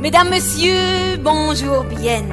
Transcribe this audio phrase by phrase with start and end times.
[0.00, 2.24] Mesdames, Messieurs, bonjour bien.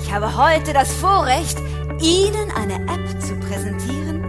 [0.00, 1.58] Ich habe heute das Vorrecht,
[2.00, 4.22] Ihnen eine App zu präsentieren,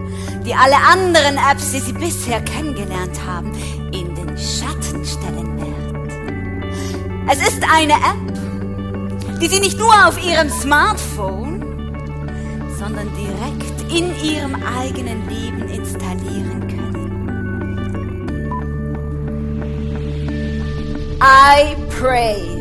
[0.44, 3.52] die alle anderen Apps, die Sie bisher kennengelernt haben,
[3.92, 5.78] in den Schatten stellen wird.
[7.30, 11.62] Es ist eine App, die Sie nicht nur auf Ihrem Smartphone,
[12.80, 16.88] sondern direkt in Ihrem eigenen Leben installieren können.
[21.22, 22.57] I pray.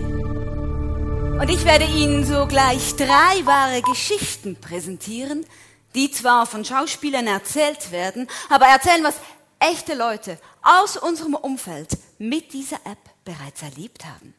[1.39, 5.45] Und ich werde Ihnen sogleich drei wahre Geschichten präsentieren,
[5.93, 9.15] die zwar von Schauspielern erzählt werden, aber erzählen, was
[9.59, 14.33] echte Leute aus unserem Umfeld mit dieser App bereits erlebt haben.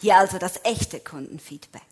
[0.00, 1.82] Hier also das echte Kundenfeedback.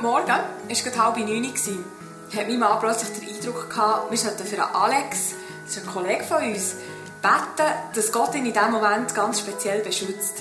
[0.00, 1.44] Heute Morgen war es halb neun.
[1.44, 5.34] Hat mein Mann plötzlich den Eindruck gehabt, wir sollten für Alex,
[5.66, 6.76] das ist ein Kollege von uns,
[7.20, 10.36] beten, dass Gott ihn in diesem Moment ganz speziell beschützt.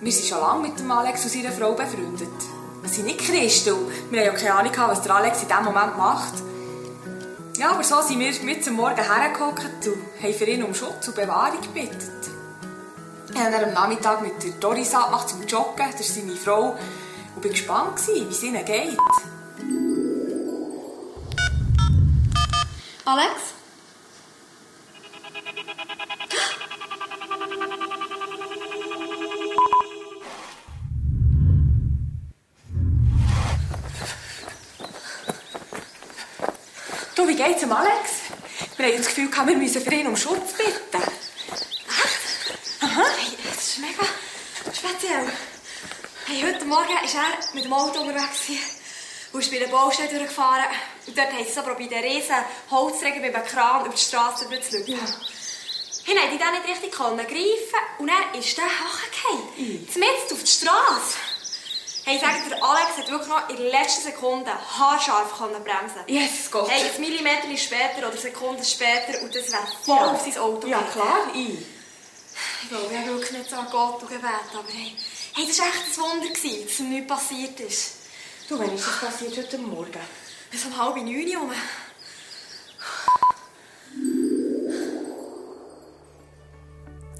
[0.00, 2.30] Wir sind schon lange mit dem Alex und seiner Frau befreundet.
[2.80, 3.74] Wir sind nicht Christen
[4.10, 6.34] wir haben ja keine Ahnung, was der Alex in diesem Moment macht.
[7.58, 11.06] Ja, aber so sind wir mit am Morgen hergehockt und haben für ihn um Schutz
[11.06, 11.98] und Bewahrung gebeten.
[13.30, 16.78] Ich habe dann am Nachmittag mit der Doris abgemacht zum Joggen, das ist seine Frau,
[17.44, 18.96] bin gespannt, wie es ihnen geht.
[23.04, 23.32] Alex?
[37.14, 37.92] Du, wie geht's dem Alex?
[38.78, 41.02] Wir haben das Gefühl, wir müssen für ihn um Schutz bitten.
[41.02, 42.80] Echt?
[42.80, 43.04] Aha.
[43.18, 44.04] Hey, das ist mega
[44.72, 45.53] speziell.
[46.26, 48.48] Hey, heute Morgen war er mit dem Auto unterwegs
[49.30, 50.64] und ist bei der Baustelle durchgefahren.
[51.06, 52.36] Und dort haben sie so probiert, den riesen
[52.70, 54.92] Holzträger mit einem Kran über die Straße zu lügen.
[54.92, 54.98] Ja.
[56.04, 57.28] Hey, nein, die dann nicht richtig greifen
[57.98, 59.42] und er ist der hochgefallen.
[59.58, 59.86] Mhm.
[60.00, 61.16] Mitten auf die Straße.
[62.06, 66.04] Hey, sag der Alex hat wirklich noch in der letzten Sekunde haarscharf können bremsen.
[66.06, 66.70] Yes, Gott.
[66.70, 70.12] Hey, ein Millimeter später oder Sekunden später und das wäre voll ja.
[70.12, 71.58] auf sein Auto Ja, klar, ich.
[72.62, 74.96] Ich glaube, ich habe wirklich nicht so an Gott gebeten, aber hey,
[75.34, 77.92] hey, das war echt ein Wunder, gewesen, dass ihm nichts passiert ist.
[78.48, 80.00] Du, wann ist das passiert heute Morgen?
[80.52, 81.50] So um halb neun herum.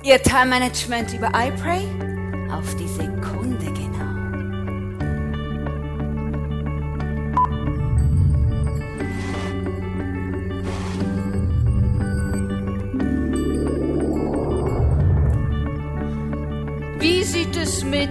[0.05, 1.89] Ihr Time-Management über iPray
[2.53, 4.24] auf die Sekunde genau.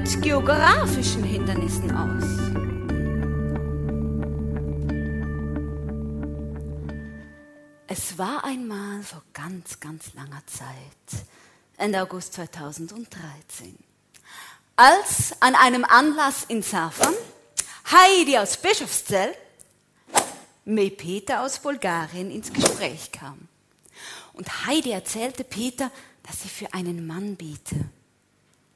[0.04, 2.24] Mit geografischen Hindernissen aus?
[7.88, 10.68] Es war einmal vor ganz, ganz langer Zeit,
[11.78, 13.78] Ende August 2013,
[14.76, 17.14] als an einem Anlass in Safran
[17.90, 19.34] Heidi aus Bischofszell
[20.66, 23.48] mit Peter aus Bulgarien ins Gespräch kam.
[24.34, 25.92] Und Heidi erzählte Peter,
[26.24, 27.86] dass sie für einen Mann biete.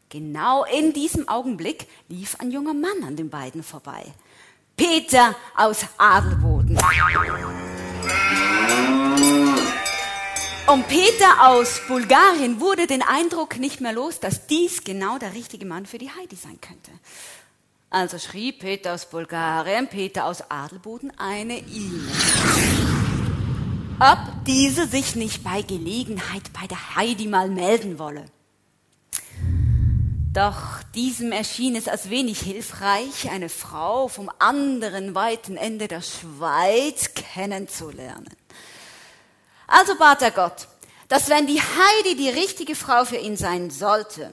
[0.09, 4.06] Genau in diesem Augenblick lief ein junger Mann an den beiden vorbei.
[4.78, 6.78] Peter aus Adelboden.
[10.67, 15.66] Und Peter aus Bulgarien wurde den Eindruck nicht mehr los, dass dies genau der richtige
[15.66, 16.91] Mann für die Heidi sein könnte.
[17.90, 22.12] Also schrieb Peter aus Bulgarien, Peter aus Adelboden eine E-Mail.
[24.00, 28.25] Ob diese sich nicht bei Gelegenheit bei der Heidi mal melden wolle.
[30.37, 37.15] Doch diesem erschien es als wenig hilfreich, eine Frau vom anderen weiten Ende der Schweiz
[37.15, 38.29] kennenzulernen.
[39.66, 40.67] Also bat er Gott,
[41.07, 44.31] dass wenn die Heidi die richtige Frau für ihn sein sollte,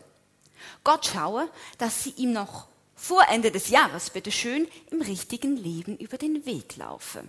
[0.84, 1.48] Gott schaue,
[1.78, 6.76] dass sie ihm noch vor Ende des Jahres, bitteschön, im richtigen Leben über den Weg
[6.76, 7.24] laufe.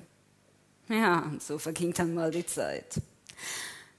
[0.90, 3.00] Ja, und so verging dann mal die Zeit.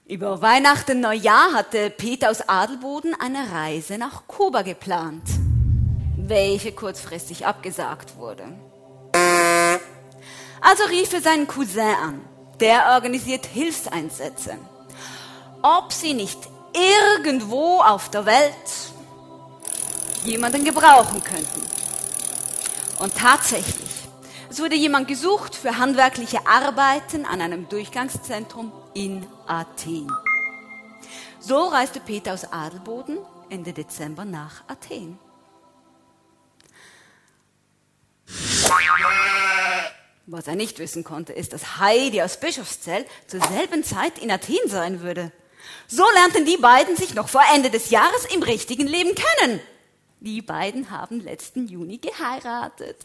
[0.09, 5.23] Über Weihnachten, Neujahr hatte Peter aus Adelboden eine Reise nach Kuba geplant,
[6.15, 8.45] welche kurzfristig abgesagt wurde.
[10.61, 12.21] Also rief er seinen Cousin an
[12.61, 14.57] der organisiert Hilfseinsätze.
[15.61, 16.39] Ob sie nicht
[16.73, 18.93] irgendwo auf der Welt
[20.23, 21.61] jemanden gebrauchen könnten.
[22.99, 23.87] Und tatsächlich,
[24.49, 30.11] Es wurde jemand gesucht für handwerkliche Arbeiten an einem Durchgangszentrum in Athen.
[31.39, 35.19] So reiste Peter aus Adelboden Ende Dezember nach Athen.
[40.25, 44.57] Was er nicht wissen konnte, ist, dass Heidi aus Bischofszell zur selben Zeit in Athen
[44.65, 45.31] sein würde.
[45.87, 49.59] So lernten die beiden sich noch vor Ende des Jahres im richtigen Leben kennen.
[50.21, 52.97] Die beiden haben letzten Juni geheiratet.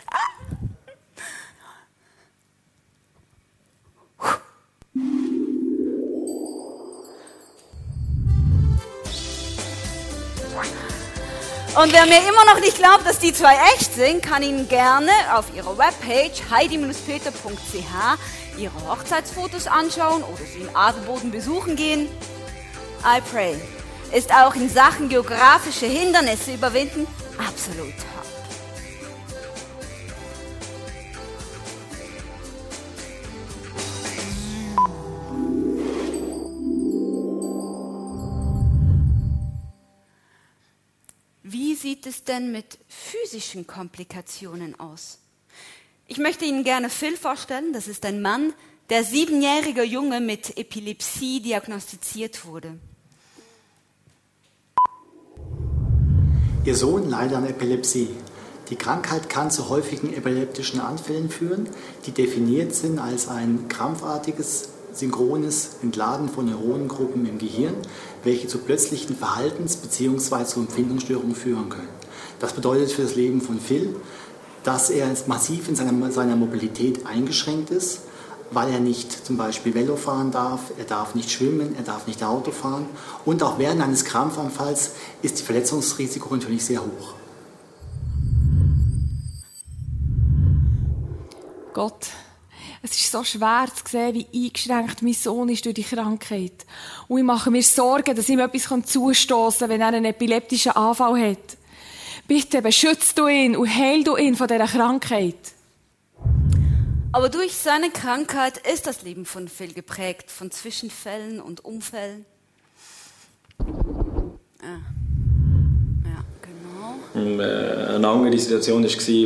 [11.74, 15.10] Und wer mir immer noch nicht glaubt, dass die zwei echt sind, kann Ihnen gerne
[15.34, 18.18] auf ihrer Webpage heidi-peter.ch
[18.58, 22.08] ihre Hochzeitsfotos anschauen oder sie in Adelboden besuchen gehen.
[23.04, 23.56] I pray
[24.12, 27.06] ist auch in Sachen geografische Hindernisse überwinden
[27.38, 27.94] absolut
[42.12, 45.18] es denn mit physischen Komplikationen aus?
[46.06, 47.72] Ich möchte Ihnen gerne Phil vorstellen.
[47.72, 48.52] Das ist ein Mann,
[48.90, 52.78] der siebenjährige Junge mit Epilepsie diagnostiziert wurde.
[56.64, 58.10] Ihr Sohn leidet an Epilepsie.
[58.68, 61.68] Die Krankheit kann zu häufigen epileptischen Anfällen führen,
[62.06, 67.74] die definiert sind als ein krampfartiges, synchrones Entladen von Neuronengruppen im Gehirn,
[68.22, 70.60] welche zu plötzlichen Verhaltens- bzw.
[70.60, 72.01] Empfindungsstörungen führen können.
[72.42, 73.94] Das bedeutet für das Leben von Phil,
[74.64, 78.00] dass er massiv in seiner, seiner Mobilität eingeschränkt ist,
[78.50, 82.24] weil er nicht zum Beispiel Velo fahren darf, er darf nicht schwimmen, er darf nicht
[82.24, 82.86] Auto fahren
[83.24, 84.90] und auch während eines Krampfanfalls
[85.22, 87.14] ist die Verletzungsrisiko natürlich sehr hoch.
[91.72, 92.08] Gott,
[92.82, 96.66] es ist so schwer zu sehen, wie eingeschränkt mein Sohn ist durch die Krankheit.
[97.06, 101.30] Und ich mache mir Sorgen, dass ihm etwas zustoßen kann, wenn er einen epileptischen Anfall
[101.30, 101.61] hat.
[102.28, 105.36] Bitte beschützt du ihn und heil du ihn von dieser Krankheit.
[107.12, 112.24] Aber durch seine Krankheit ist das Leben von Phil geprägt, von Zwischenfällen und Umfällen.
[113.58, 114.78] Ah.
[116.04, 117.42] Ja, genau.
[117.42, 119.18] Äh, eine andere Situation war, als ich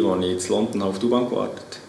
[0.50, 1.87] in London auf die U-Bahn gewartet habe.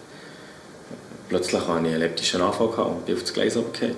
[1.28, 3.96] Plötzlich hatte ich einen elliptischen Anfall und bin auf das Gleis runtergefallen.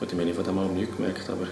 [0.00, 1.48] Und ich meine, von dem habe nichts gemerkt, aber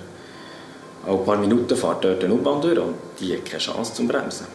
[1.07, 4.09] auch ein paar Minuten fährt dort eine U-Bahn durch und die hat keine Chance zum
[4.09, 4.47] Bremsen.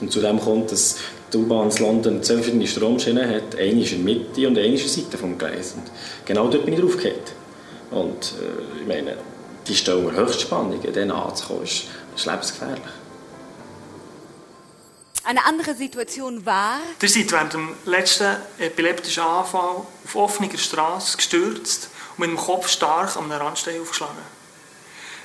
[0.00, 0.98] Und zudem kommt, dass
[1.32, 3.56] die U-Bahn in London zwei verschiedene Stromschienen hat.
[3.58, 5.74] Eine ist in der Mitte und eine ist in der Seite des Gleis.
[5.74, 5.90] Und
[6.24, 7.16] genau dort bin ich draufgefallen.
[7.90, 9.16] Und äh, ich meine,
[9.66, 11.84] die Stellen Höchstspannungen, denen anzukommen, ist,
[12.14, 12.82] ist lebensgefährlich.
[15.24, 16.78] Eine andere Situation war...
[17.02, 22.68] Ihr seid während dem letzten epileptischen Anfall auf offener Straße gestürzt und mit dem Kopf
[22.68, 24.35] stark am Randstein aufgeschlagen.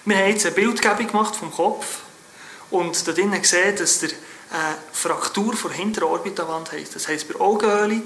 [0.04, 2.00] Wir haben jetzt eine Bildgebung gemacht vom Kopf
[2.72, 4.10] und da drinnen gesehen, dass der
[4.50, 6.96] eine Fraktur vor der hinteren Orbitalwand heisst.
[6.96, 8.02] Das heisst, bei Augenhöhle,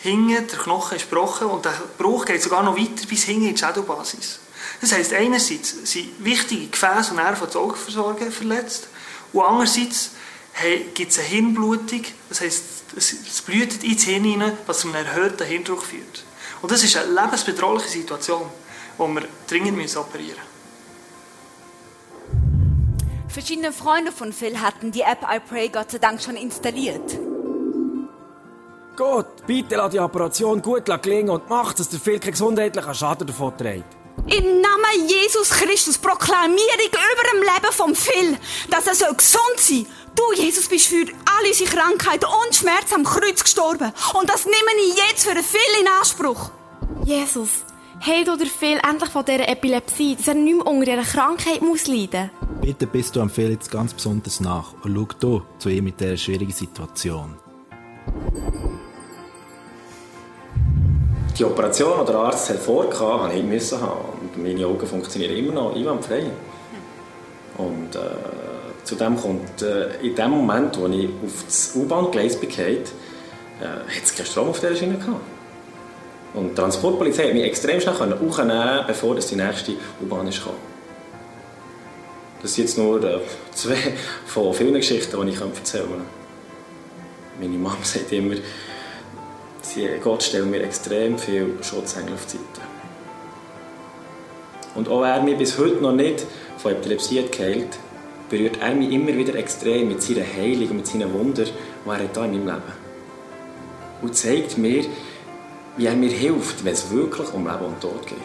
[0.00, 3.54] hinten, der Knochen ist gebrochen und der Bruch geht sogar noch weiter bis hinten in
[3.54, 4.38] die Schädelbasis.
[4.80, 8.88] Das heisst, einerseits sind wichtige Gefäße und Nerven der Augenversorgung verletzt
[9.34, 10.12] und andererseits
[10.94, 12.64] gibt es eine Hirnblutung, das heisst,
[12.96, 16.24] es blutet ins Hirn hinein, was zu einem erhöhten Hirndruck führt.
[16.62, 18.48] Und das ist eine lebensbedrohliche Situation,
[18.98, 20.53] die wir dringend operieren müssen.
[23.34, 27.18] Verschiedene Freunde von Phil hatten die App iPray Gott sei Dank schon installiert.
[28.94, 33.26] Gott, bitte lass die Operation gut gelingen und mach, dass der Phil keinen gesundheitlichen Schaden
[33.26, 33.86] davon trägt.
[34.28, 38.38] Im Namen Jesus Christus proklamiere ich über dem Leben von Phil,
[38.70, 41.04] dass er soll gesund sein Du, Jesus, bist für
[41.36, 43.92] alle unsere Krankheiten und Schmerz am Kreuz gestorben.
[44.16, 46.50] Und das nehme ich jetzt für Phil in Anspruch.
[47.04, 47.64] Jesus,
[48.06, 51.86] heil du Phil endlich von dieser Epilepsie, dass er nicht mehr unter dieser Krankheit muss
[51.86, 52.60] leiden muss.
[52.60, 56.00] Bitte bist du am Phil jetzt ganz besonders nach und schau du zu ihm mit
[56.00, 57.34] dieser schwierigen Situation.
[61.38, 64.18] Die Operation, die der Arzt hervorgehabt hat, musste ich haben.
[64.20, 66.26] Und meine Augen funktionieren immer noch einwandfrei.
[67.56, 68.00] Und äh,
[68.84, 72.76] zudem kommt, äh, in dem Moment, wo ich auf das U-Bahn-Gleis bekam, äh,
[73.64, 75.33] hat es keinen Strom auf dieser Schiene gehabt.
[76.34, 79.72] Und die Transportpolizei konnte mich extrem schnell aufnehmen, bevor die nächste
[80.02, 80.52] U-Bahn kam.
[82.42, 83.20] Das sind jetzt nur äh,
[83.54, 83.76] zwei
[84.26, 86.04] von vielen Geschichten, die ich erzählen kann.
[87.40, 88.34] Meine Mama sagt immer,
[90.02, 92.66] Gott stellt mir extrem viel Schutzengel auf die Seite.
[94.74, 96.26] Und auch er mich bis heute noch nicht
[96.58, 97.78] von Epilepsie geheilt,
[98.28, 101.98] berührt er mich immer wieder extrem mit seiner Heilung und mit seinen Wundern, die er
[101.98, 102.84] hat in meinem Leben.
[104.02, 104.84] und zeigt mir,
[105.76, 108.18] wie er mir hilft, wenn es wirklich um Leben und Tod geht.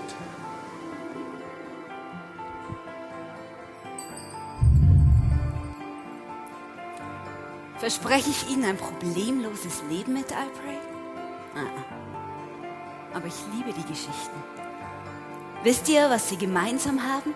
[7.78, 10.78] Verspreche ich Ihnen ein problemloses Leben mit Alpray?
[11.56, 13.16] Ah, ah.
[13.16, 14.44] Aber ich liebe die Geschichten.
[15.64, 17.34] Wisst ihr, was sie gemeinsam haben?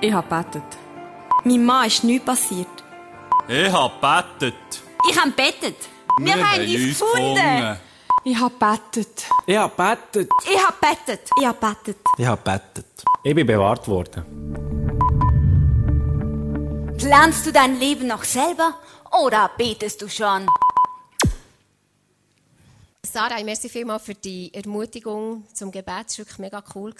[0.00, 0.62] Ich habe bettet.
[1.44, 2.68] Mein Mann ist nichts passiert.
[3.48, 4.54] Ich habe bettet.
[5.08, 5.76] Ich habe bettet.
[6.18, 7.78] Wir, Wir haben ihn gefunden.
[8.24, 9.26] Ich habe bettet.
[9.46, 10.30] Ich habe bettet.
[10.44, 11.30] Ich habe bettet.
[11.36, 11.96] Ich habe bettet.
[12.18, 12.86] Ich habe bettet.
[13.24, 14.22] Ich bin bewahrt worden.
[16.98, 18.74] Planst du dein Leben noch selber
[19.24, 20.46] oder betest du schon?
[23.12, 26.06] Sarah, merci vielmals für die Ermutigung zum Gebet.
[26.06, 26.94] Das war wirklich mega cool.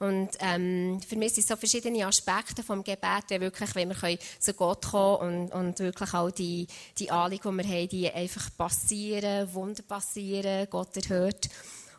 [0.00, 4.54] Und ähm, für mich sind so verschiedene Aspekte vom Gebet, die wirklich, wenn wir zu
[4.54, 6.66] Gott kommen und, und wirklich auch die,
[6.98, 11.48] die Anliegen, die wir haben, die einfach passieren, Wunder passieren, Gott erhört.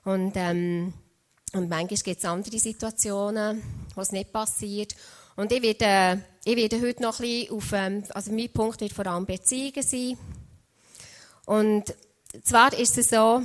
[0.04, 0.94] Und, ähm,
[1.54, 3.64] und manchmal gibt es andere Situationen,
[3.96, 4.98] wo es nicht passiert.
[5.38, 8.92] Und ich werde, ich werde heute noch ein bisschen auf, ähm, also mein Punkt wird
[8.92, 10.18] vor allem Beziehungen sein.
[11.46, 11.96] Und
[12.44, 13.42] zwar ist es so,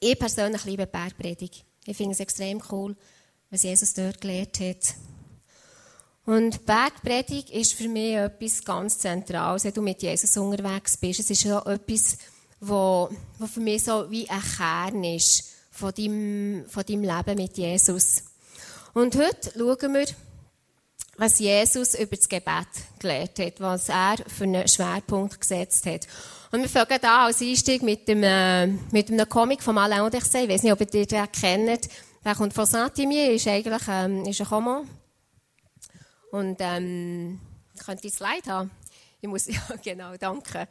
[0.00, 1.64] ich persönlich liebe Bergpredigt.
[1.84, 2.96] Ich finde es extrem cool,
[3.50, 4.94] was Jesus dort gelehrt hat.
[6.24, 11.20] Und Bergpredigt ist für mich etwas ganz Zentrales, wenn du mit Jesus unterwegs bist.
[11.20, 12.16] Es ist ja etwas,
[12.60, 13.10] wo
[13.52, 18.24] für mich so wie ein Kern ist von deinem, von deinem Leben mit Jesus.
[18.94, 20.06] Und heute schauen wir,
[21.22, 22.66] was Jesus über das Gebet
[22.98, 26.08] gelehrt hat, was er für einen Schwerpunkt gesetzt hat.
[26.50, 30.42] Und wir fangen an als Einstieg mit, dem, äh, mit einem Comic von Alain Odersey.
[30.42, 31.88] Ich weiß nicht, ob ihr den kennt.
[32.24, 34.84] Der kommt von Saint-Imier, ist eigentlich ähm, ist ein Komo.
[36.32, 37.40] Und ähm,
[37.86, 38.70] könnt ihr Slide haben?
[39.20, 40.66] Ich muss, ja genau, danke.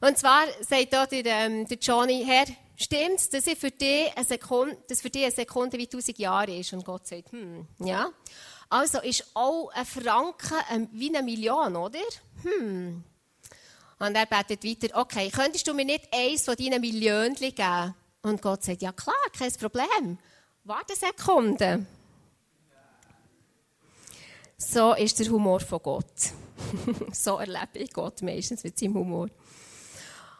[0.00, 2.46] Und zwar sagt da der, ähm, der Johnny, Herr,
[2.76, 6.56] stimmt's, dass, ich für dich eine Sekunde, dass für dich eine Sekunde wie tausend Jahre
[6.56, 6.72] ist?
[6.72, 8.08] Und Gott sagt, hm, ja.
[8.72, 11.98] Also ist auch ein Franken ähm, wie eine Million, oder?
[12.42, 13.04] Hm.
[13.98, 17.94] Und er betet weiter, okay, könntest du mir nicht eins von deinen Millionen geben?
[18.22, 20.16] Und Gott sagt, ja klar, kein Problem.
[20.64, 21.86] Warte eine Sekunde.
[24.56, 26.32] So ist der Humor von Gott.
[27.12, 29.28] so erlebe ich Gott meistens mit seinem Humor.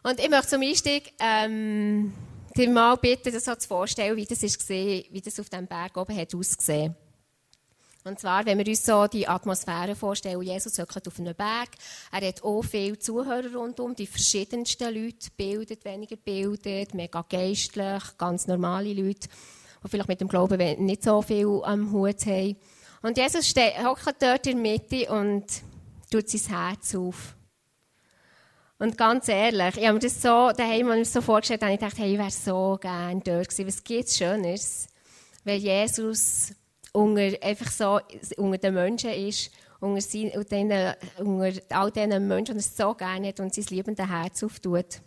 [0.04, 2.14] Und ich möchte zum Einstieg ähm,
[2.56, 5.98] dir mal bitten, das so zu vorstellen, wie das, ist wie das auf dem Berg
[5.98, 6.96] oben hat ausgesehen
[8.04, 11.70] und zwar, wenn wir uns so die Atmosphäre vorstellen, Jesus hockt auf einem Berg,
[12.10, 18.48] er hat auch viele Zuhörer rundum, die verschiedensten Leute, bildet, weniger bildet, mega geistlich, ganz
[18.48, 19.28] normale Leute,
[19.84, 22.56] die vielleicht mit dem Glauben nicht so viel am Hut haben.
[23.02, 25.44] Und Jesus hockt dort in der Mitte und
[26.10, 27.36] tut sein Herz auf.
[28.78, 32.14] Und ganz ehrlich, ich habe mir das so daheim so vorgestellt, und ich dachte, hey,
[32.14, 33.68] ich wäre so gerne dort gewesen.
[33.68, 34.88] Was gibt es Schönes?
[35.44, 36.52] Weil Jesus
[36.92, 38.00] unter, einfach so
[38.36, 43.28] unter den Menschen ist, unter, sein, unter, unter all diesen Menschen, die es so gerne
[43.28, 45.00] hat und sein liebendes Herz auftut.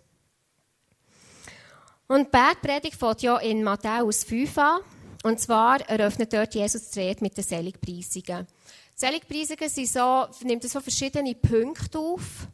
[2.07, 4.81] Und die Bergpredigt fängt ja in Matthäus 5 an.
[5.23, 8.45] Und zwar eröffnet dort Jesus die Rede mit den Seligpreisungen.
[8.45, 12.47] Die Seligpreisungen sind so, nimmt so verschiedene Punkte auf.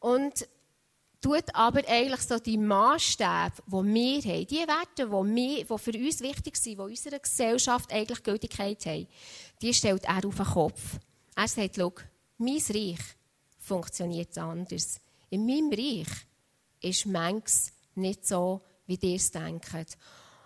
[0.00, 0.48] Und
[1.22, 5.98] tut aber eigentlich so die Maßstäbe, die wir haben, die Werte, die, wir, die für
[5.98, 9.06] uns wichtig sind, die unserer Gesellschaft eigentlich Gültigkeit haben,
[9.62, 10.80] die stellt er auf den Kopf.
[11.36, 11.92] Er sagt, schau,
[12.38, 12.98] mein Reich
[13.58, 15.00] funktioniert anders.
[15.30, 16.08] In meinem Reich
[16.80, 19.96] ist manches nicht so, wie ihr es denkt.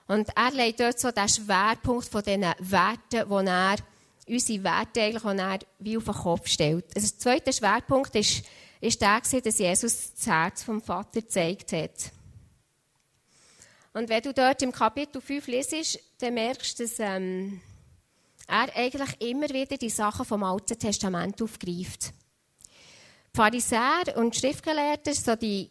[0.07, 3.77] Und er legt dort so den Schwerpunkt von diesen Werten, wo er
[4.29, 6.85] unsere Werte eigentlich, wo er wie auf den Kopf stellt.
[6.95, 8.45] Also der zweite Schwerpunkt ist,
[8.81, 12.13] ist der, dass Jesus das Herz vom Vater gezeigt hat.
[13.93, 17.61] Und wenn du dort im Kapitel 5 lesest, dann merkst du, dass ähm,
[18.47, 22.13] er eigentlich immer wieder die Sachen vom Alten Testament aufgreift.
[23.33, 25.71] Die Pharisäer und die Schriftgelehrten so die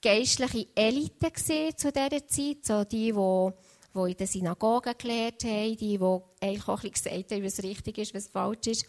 [0.00, 1.32] geistliche Elite
[1.76, 3.52] zu dieser Zeit, so die, die
[3.96, 7.62] die in den Synagogen gelehrt haben, die, die eigentlich auch ein bisschen gesagt haben, was
[7.62, 8.86] richtig ist, was falsch ist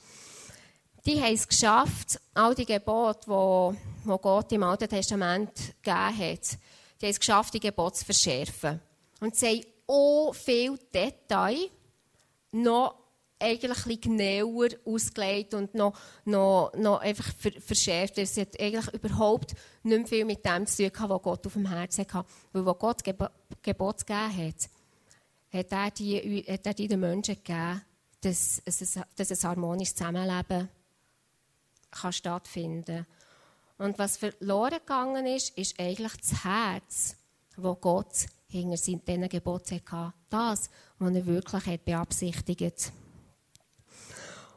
[1.07, 6.57] die haben es geschafft, all die Gebote, die, Gott im Alten Testament gegeben hat,
[6.99, 8.81] die haben es geschafft, die Gebote zu verschärfen.
[9.21, 11.69] Und sie haben auch viel Detail
[12.51, 12.95] noch
[13.39, 17.31] eigentlich ein genauer ausgelegt und noch, noch, noch einfach
[17.65, 18.17] verschärft.
[18.17, 21.69] Es hat eigentlich überhaupt nicht mehr viel mit dem zu tun was Gott auf dem
[21.69, 22.27] Herzen hatte.
[22.51, 23.23] Weil, wo Gott Geb
[23.61, 24.69] Gebot gegeben hat,
[25.53, 27.81] hat er, die, hat er die den Menschen gegeben,
[28.21, 30.69] dass, dass, dass ein harmonisches Zusammenleben
[31.91, 33.05] kann stattfinden
[33.77, 37.15] Und was verloren gegangen ist, ist eigentlich das Herz,
[37.55, 40.13] wo Gott hinter seinen Geboten hatte.
[40.29, 42.91] Das, was er wirklich hat beabsichtigt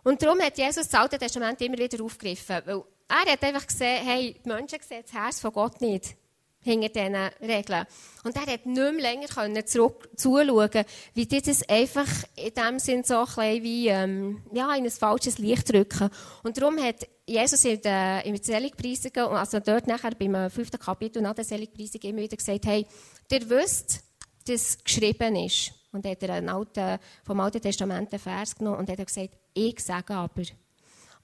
[0.05, 2.63] Und darum hat Jesus das Alte Testament immer wieder aufgegriffen.
[2.65, 6.17] Weil er hat einfach gesehen, hey, die Menschen sehen das Herz von Gott nicht
[6.63, 7.87] hinter diesen Regeln.
[8.23, 12.79] Und er hat nicht mehr länger können zurück zuschauen, wie die das einfach in dem
[12.79, 16.11] Sinn so ein wie, ähm, ja, in ein falsches Licht drücken.
[16.43, 21.23] Und darum hat Jesus in der, in der Seligpreisung, also dort nachher beim fünften Kapitel
[21.23, 22.87] nach der Seligpreisung immer wieder gesagt, hey,
[23.31, 24.03] ihr wisst,
[24.47, 25.73] dass geschrieben ist.
[25.93, 29.81] Und hat er einen alten, vom Alten Testament einen Vers genommen und hat gesagt, ich
[29.81, 30.43] sage aber.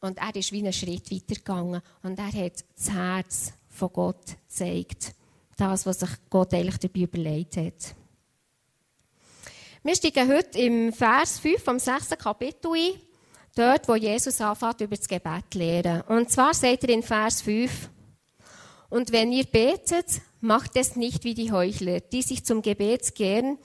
[0.00, 5.14] Und er ist wie einen Schritt weitergegangen und er hat das Herz von Gott gezeigt
[5.56, 7.94] das, was sich Gott eigentlich dabei überlegt hat.
[9.82, 12.10] Wir steigen heute im Vers 5 vom 6.
[12.18, 13.00] Kapitel ein,
[13.54, 16.02] dort, wo Jesus anfängt, über das Gebet zu lehren.
[16.02, 17.90] Und zwar sagt er in Vers 5,
[18.88, 23.58] und wenn ihr betet, macht es nicht wie die Heuchler, die sich zum Gebet gern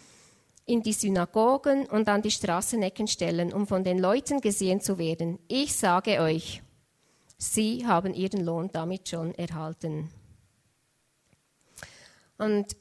[0.65, 5.39] in die Synagogen und an die Straßenecken stellen, um von den Leuten gesehen zu werden.
[5.48, 6.62] Ich sage euch,
[7.38, 10.10] sie haben ihren Lohn damit schon erhalten.
[12.41, 12.75] Und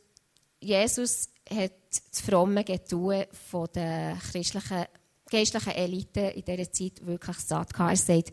[0.59, 1.73] Jesus hat
[2.11, 4.87] das fromme Getue von der christlichen,
[5.31, 7.90] geistlichen Elite in dieser Zeit wirklich satt gehabt.
[7.90, 8.33] Er sagt,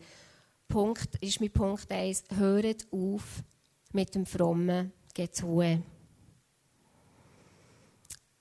[0.68, 3.42] Punkt, ist mein Punkt 1, hört auf
[3.92, 5.82] mit dem frommen Getue.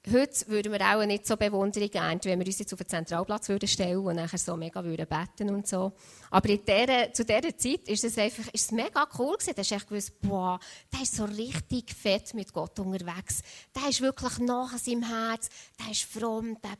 [0.09, 3.49] Heute würden wir auch nicht so Bewunderung ernten, wenn wir uns jetzt auf den Zentralplatz
[3.49, 5.91] würden stellen und nachher so mega würden beten und so.
[6.31, 9.53] Aber in der, zu dieser Zeit ist es einfach, ist es mega cool gewesen.
[9.53, 10.61] Da hast du echt gewusst, boah,
[10.93, 13.41] der ist so richtig fett mit Gott unterwegs.
[13.75, 15.49] Der ist wirklich nach seinem Herz.
[15.77, 16.77] Der ist fromm, der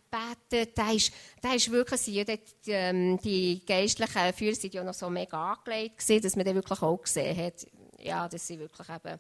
[0.50, 1.12] betet, der ist,
[1.44, 5.98] der ist wirklich, die, die, ähm, die geistlichen Führer sind ja noch so mega angelegt
[5.98, 7.68] gewesen, dass man den wirklich auch gesehen hat.
[8.00, 9.20] Ja, dass sie wirklich eben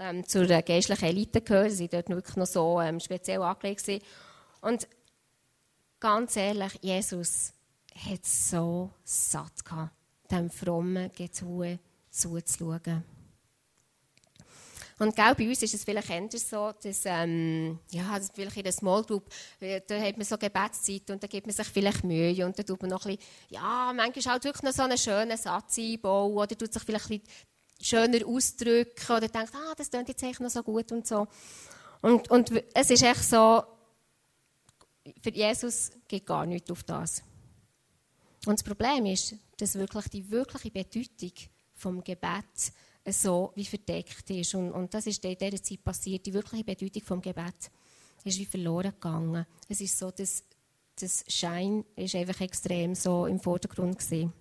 [0.00, 1.70] ähm, zur geistlichen Elite gehören.
[1.70, 3.84] Sie waren dort wirklich noch so ähm, speziell angelegt.
[3.84, 4.02] Gewesen.
[4.60, 4.88] Und
[6.00, 7.52] ganz ehrlich, Jesus
[7.94, 9.92] hat so satt gehabt,
[10.30, 11.78] dem frommen Getue
[12.10, 13.04] zuzuschauen.
[14.98, 18.64] Und genau bei uns ist es vielleicht anders so, dass, ähm, ja, dass vielleicht in
[18.64, 22.04] der Small Group, äh, da hat man so Gebetszeit und da gibt man sich vielleicht
[22.04, 24.98] Mühe und da tut man noch ein bisschen, ja, manchmal halt wirklich noch so einen
[24.98, 27.34] schönen Satz einbauen oder tut sich vielleicht ein bisschen
[27.80, 31.26] schöner ausdrücken oder denkt, ah, das klingt jetzt echt noch so gut und so.
[32.02, 33.62] Und, und es ist echt so,
[35.20, 37.22] für Jesus geht gar nichts auf das.
[38.46, 41.32] Und das Problem ist, dass wirklich die wirkliche Bedeutung
[41.74, 42.72] vom Gebet
[43.06, 44.54] so wie verdeckt ist.
[44.54, 46.24] Und, und das ist in dieser Zeit passiert.
[46.26, 47.70] Die wirkliche Bedeutung vom Gebet
[48.24, 49.46] ist wie verloren gegangen.
[49.68, 50.44] Es ist so, dass
[50.98, 54.32] das Schein ist einfach extrem so im Vordergrund gesehen.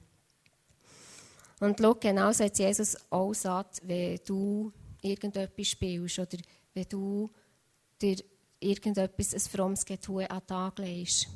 [1.60, 6.38] Und schau, genau so hat Jesus auch gesagt, wenn du irgendetwas spielst oder
[6.74, 7.30] wenn du
[8.02, 8.18] dir
[8.60, 11.28] irgendetwas, ein frommes Getue an den Tag legst.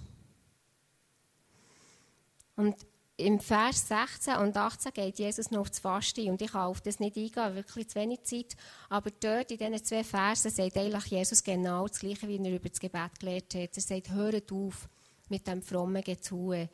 [2.55, 2.75] Und
[3.17, 6.81] im Vers 16 und 18 geht Jesus noch auf das Fasten und ich kann auf
[6.81, 8.55] das nicht eingehen, wirklich zu wenig Zeit.
[8.89, 12.69] Aber dort in diesen zwei Versen sagt eigentlich Jesus genau das Gleiche, wie er über
[12.69, 13.77] das Gebet gelehrt hat.
[13.77, 14.89] Er sagt, hört auf
[15.29, 16.69] mit dem frommen Getue.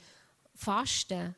[0.56, 1.36] Fasten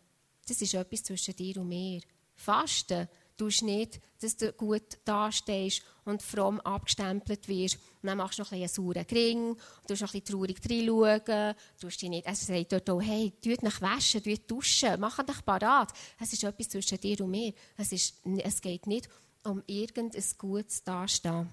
[0.52, 2.02] das ist etwas zwischen dir und mir.
[2.36, 7.76] Fasten tust nicht, dass du gut dastehst und fromm abgestempelt wirst.
[8.02, 10.60] Und dann machst du noch ein bisschen einen sauren Gring, du noch ein bisschen traurig
[10.70, 15.24] reinschauen, tust dich nicht, er sagt dort auch, hey, tut dich waschen, tut duschen, mach
[15.24, 15.94] dich parat.
[16.20, 17.54] Es ist etwas zwischen dir und mir.
[17.78, 19.08] Es, ist, es geht nicht
[19.44, 21.50] um irgendein gutes Dastehen.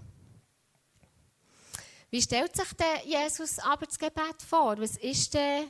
[2.11, 4.76] Wie stellt sich denn Jesus aber das Gebet vor?
[4.78, 5.68] Was ist denn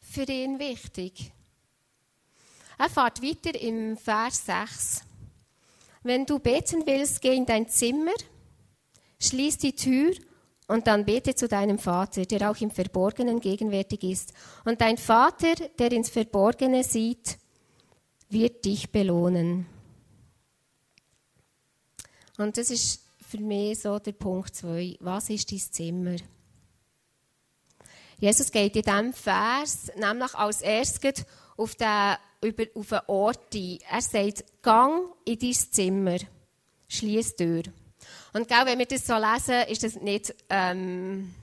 [0.00, 1.32] für ihn wichtig?
[2.78, 5.02] Er fährt weiter im Vers 6.
[6.04, 8.14] Wenn du beten willst, geh in dein Zimmer,
[9.20, 10.14] schließ die Tür
[10.68, 14.32] und dann bete zu deinem Vater, der auch im Verborgenen gegenwärtig ist.
[14.64, 17.38] Und dein Vater, der ins Verborgene sieht,
[18.28, 19.66] wird dich belohnen.
[22.36, 24.98] Und das ist für mich so der Punkt 2.
[25.00, 26.16] Was ist dein Zimmer?
[28.18, 31.24] Jesus geht in diesem Vers nämlich als erstes
[31.58, 33.78] auf den über, auf einen Ort ein.
[33.90, 36.18] Er sagt, gang in dein Zimmer,
[36.88, 37.62] schließ die Tür.
[38.32, 41.34] Und gell, wenn wir das so lesen, ist das nicht ähm,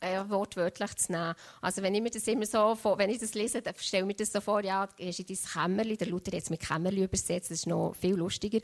[0.00, 1.34] äh, wortwörtlich zu nehmen.
[1.62, 4.14] Also wenn ich mir das immer so, wenn ich das lese, dann stelle ich mir
[4.14, 7.58] das so vor, ja, gehst in dein Kämmerli, der Luther jetzt mit Kämmerli übersetzt, das
[7.58, 8.60] ist noch viel lustiger.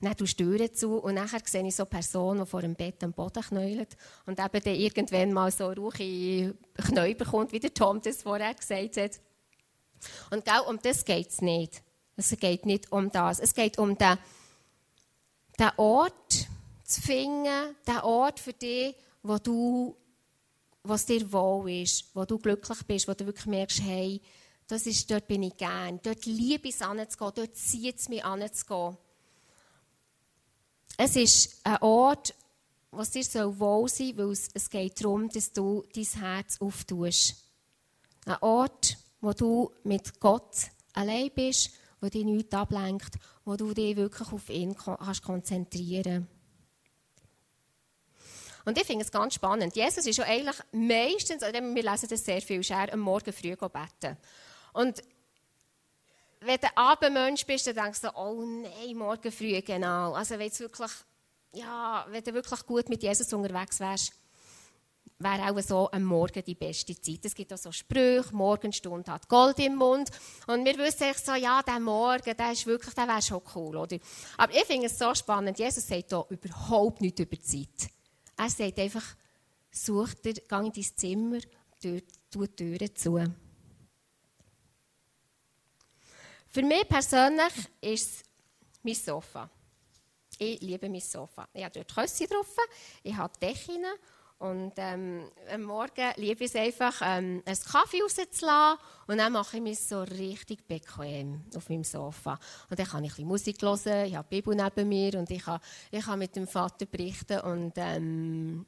[0.00, 3.02] Dann tust du Türen zu und nachher sehe ich so Personen, die vor dem Bett
[3.02, 3.86] am Boden knäulen
[4.26, 8.96] und eben dann irgendwann mal so ruhige Knie bekommt, wie der Tom das vorher gesagt
[8.96, 9.20] hat.
[10.30, 11.82] Und genau um das geht es nicht.
[12.16, 13.40] Es geht nicht um das.
[13.40, 14.18] Es geht um den
[15.58, 16.46] den Ort
[16.84, 19.96] zu finden, den Ort für dich, wo du,
[20.82, 24.20] was dir wohl ist, wo du glücklich bist, wo du wirklich merkst, hey,
[24.66, 28.24] das ist, dort bin ich gern, dort liebe ich es anzugehen, dort zieht es mich
[28.24, 28.96] anzugehen.
[30.96, 32.34] Es ist ein Ort,
[32.90, 36.60] was dir soll wohl sein soll, weil es, es geht darum, dass du dein Herz
[36.60, 37.36] auftust.
[38.26, 40.54] Ein Ort, wo du mit Gott
[40.92, 43.14] allein bist, wo dich nichts ablenkt,
[43.46, 46.28] wo du dich wirklich auf ihn kannst konzentrieren
[48.66, 49.74] Und ich finde es ganz spannend.
[49.74, 53.56] Jesus ist ja eigentlich meistens, wir lesen das sehr viel, ist er am Morgen früh
[53.56, 54.18] beten.
[54.74, 55.02] Und
[56.40, 60.12] wenn du Abendmensch bist, dann denkst du, oh nein, morgen früh, genau.
[60.12, 60.90] Also wenn wirklich,
[61.54, 64.12] ja, wenn du wirklich gut mit Jesus unterwegs wärst,
[65.24, 67.24] wäre auch so am Morgen die beste Zeit.
[67.24, 70.10] Es gibt auch so Sprüche, Morgenstunde hat Gold im Mund.
[70.46, 73.76] Und wir wissen echt so, ja, der Morgen, der ist wirklich, der wäre schon cool,
[73.76, 73.98] oder?
[74.36, 75.58] Aber ich finde es so spannend.
[75.58, 77.90] Jesus sagt hier überhaupt nichts über die Zeit.
[78.36, 79.16] Er sagt einfach,
[79.70, 81.40] such dir, geh in dein Zimmer,
[81.80, 81.98] tu
[82.34, 83.18] die Türen zu.
[86.48, 88.24] Für mich persönlich ist es
[88.82, 89.50] mein Sofa.
[90.38, 91.48] Ich liebe mein Sofa.
[91.52, 92.56] Ich habe dort Küsse drauf,
[93.02, 93.84] ich habe Decken
[94.38, 99.56] und ähm, am Morgen liebe ich es einfach, ähm, einen Kaffee rauszulassen und dann mache
[99.56, 102.38] ich mich so richtig bequem auf meinem Sofa.
[102.68, 105.30] Und dann kann ich ein bisschen Musik hören, ich habe die Bibel neben mir und
[105.30, 108.66] ich kann, ich kann mit dem Vater berichten und ähm,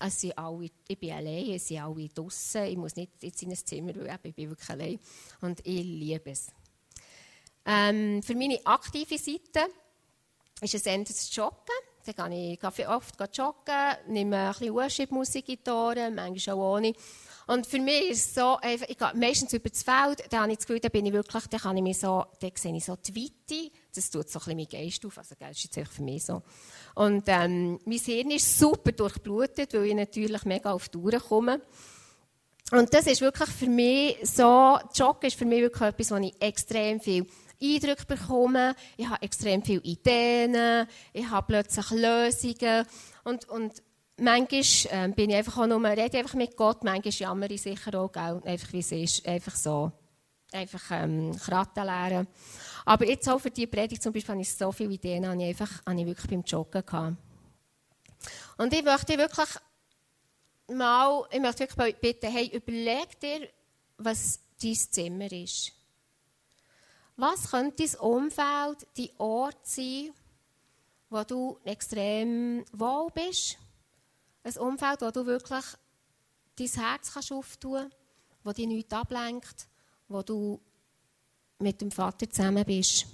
[0.00, 3.50] es sind alle, ich bin allein, es sind alle draußen, ich muss nicht jetzt in
[3.50, 4.98] ein Zimmer, weil ich bin wirklich allein
[5.40, 6.48] und ich liebe es.
[7.64, 9.66] Ähm, für meine aktive Seite
[10.62, 11.87] ist es eher das Joggen.
[12.16, 16.92] Dann gehe ich oft joggen, nehme ein bisschen Worship-Musik in die Ohren, manchmal auch ohne.
[17.48, 20.58] Und für mich ist es so, ich gehe meistens über das Feld, da habe ich
[20.58, 22.94] das Gefühl, da bin ich wirklich, da kann ich mich so, da sehe ich so
[22.96, 26.02] die Weite, das tut so ein bisschen mein Geist auf, also das ist jetzt für
[26.02, 26.42] mich so.
[26.94, 31.62] Und ähm, mein Hirn ist super durchblutet, weil ich natürlich mega auf die Uhr komme.
[32.70, 36.34] Und das ist wirklich für mich so, Joggen ist für mich wirklich etwas, wo ich
[36.42, 37.26] extrem viel
[37.60, 42.86] Eindrücke bekommen, ich habe extrem viele Ideen, ich habe plötzlich Lösungen
[43.24, 43.82] und, und
[44.18, 47.94] manchmal ähm, bin ich einfach auch nur, rede einfach mit Gott, manchmal jammer ich sicher
[47.98, 49.92] auch, einfach wie es ist, einfach so,
[50.52, 52.28] einfach ähm, Kratten lernen.
[52.84, 55.48] Aber jetzt auch für diese Predigt zum Beispiel habe ich so viele Ideen, habe ich,
[55.48, 57.16] einfach, habe ich wirklich beim Joggen gehabt.
[58.56, 59.48] Und ich möchte wirklich
[60.68, 63.48] mal, ich möchte wirklich bitten, hey, überleg dir,
[63.98, 65.72] was dein Zimmer ist.
[67.20, 70.12] Was könnte dein Umfeld, dein Ort sein,
[71.10, 73.58] wo du extrem wohl bist?
[74.44, 75.64] Ein Umfeld, wo du wirklich
[76.54, 77.96] dein Herz kannst auftun kannst,
[78.44, 79.66] wo dich nichts ablenkt,
[80.06, 80.60] wo du
[81.58, 83.06] mit dem Vater zusammen bist.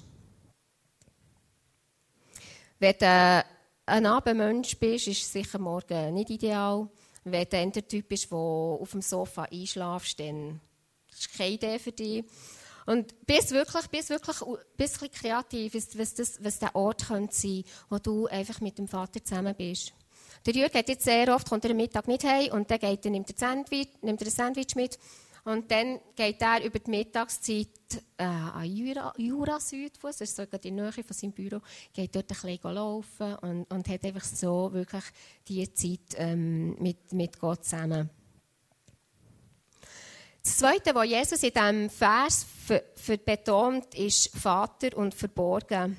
[2.79, 3.45] Wenn du
[3.87, 6.91] ein Abendmensch bist, ist sicher morgen nicht ideal.
[7.25, 10.61] Wenn du der Typ bist, der auf dem Sofa einschläfst, dann
[11.11, 12.27] ist keine Idee für dich.
[12.87, 17.65] Und bist wirklich, bist wirklich ein bisschen kreativ, was, das, was der Ort könnte sein
[17.89, 19.93] wo du einfach mit dem Vater zusammen bist.
[20.47, 23.05] Der Jürg geht jetzt sehr oft, kommt er am Mittag nicht heim und dann geht
[23.05, 24.99] er, nimmt er, Sandwich, nimmt er ein Sandwich mit
[25.45, 27.69] und dann geht er über die Mittagszeit
[28.17, 29.59] äh, an Jura, Jura
[30.03, 31.61] das ist sogar die Nähe von seinem Büro,
[31.93, 35.05] geht dort ein bisschen laufen und, und hat einfach so wirklich
[35.47, 38.11] diese Zeit ähm, mit, mit Gott zusammen.
[40.45, 42.47] Das Zweite, was Jesus in diesem Vers
[43.25, 45.97] betont, ist Vater und Verborgen.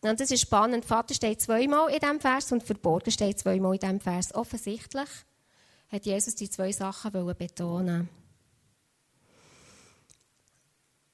[0.00, 0.86] Und das ist spannend.
[0.86, 4.34] Vater steht zweimal in diesem Vers und Verborgen steht zweimal in diesem Vers.
[4.34, 5.08] Offensichtlich
[5.90, 8.08] hat Jesus die zwei Sachen betonen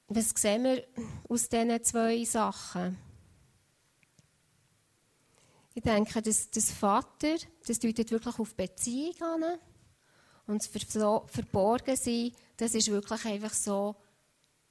[0.07, 0.83] Was sehen wir
[1.27, 2.97] aus diesen zwei Sachen?
[5.75, 7.35] Ich denke, das, das Vater,
[7.67, 9.59] das deutet wirklich auf Beziehung an.
[10.47, 13.95] Und das Verborgensein, das ist wirklich einfach so,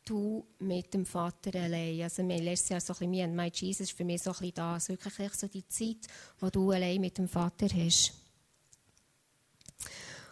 [0.04, 2.02] du mit dem Vater allein.
[2.02, 4.88] Also wir lernen ja so ein bisschen, me Jesus, für mich so ein bisschen das,
[4.88, 6.06] wirklich so die Zeit,
[6.38, 8.12] wo du allein mit dem Vater hast.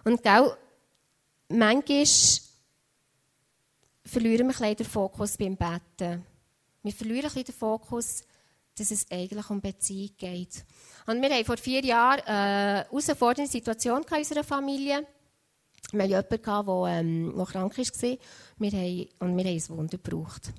[0.05, 0.57] Und gell,
[1.49, 2.07] manchmal
[4.05, 6.25] verlieren wir ein den Fokus beim Betten.
[6.83, 8.23] Wir verlieren ein den Fokus,
[8.77, 10.64] dass es eigentlich um Beziehung geht.
[11.07, 15.07] Und wir hatten vor vier Jahren eine herausfordernde Situation in unserer Familie.
[15.92, 17.85] Wir hatten jemanden, der, ähm, der krank war.
[18.59, 20.53] Wir haben, und wir haben ein Wunder gebraucht.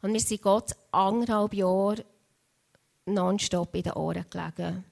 [0.00, 2.04] Und wir sind Gott anderthalb Jahre
[3.06, 4.84] nonstop in den Ohren gelegen.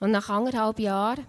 [0.00, 1.26] Und nach anderthalb Jahren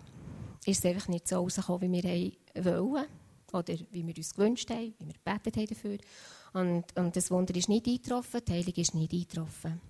[0.65, 3.05] ist es einfach nicht so rausgekommen, wie wir wollen.
[3.53, 5.97] Oder wie wir uns gewünscht haben, wie wir gebetet haben dafür.
[6.53, 9.81] Und, und das Wunder ist nicht eingetroffen, die Heilung ist nicht eingetroffen.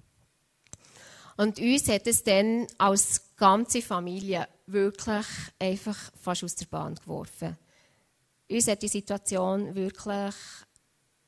[1.37, 5.25] Und uns hat es dann als ganze Familie wirklich
[5.59, 7.57] einfach fast aus der Bahn geworfen.
[8.49, 10.35] Uns hat die Situation wirklich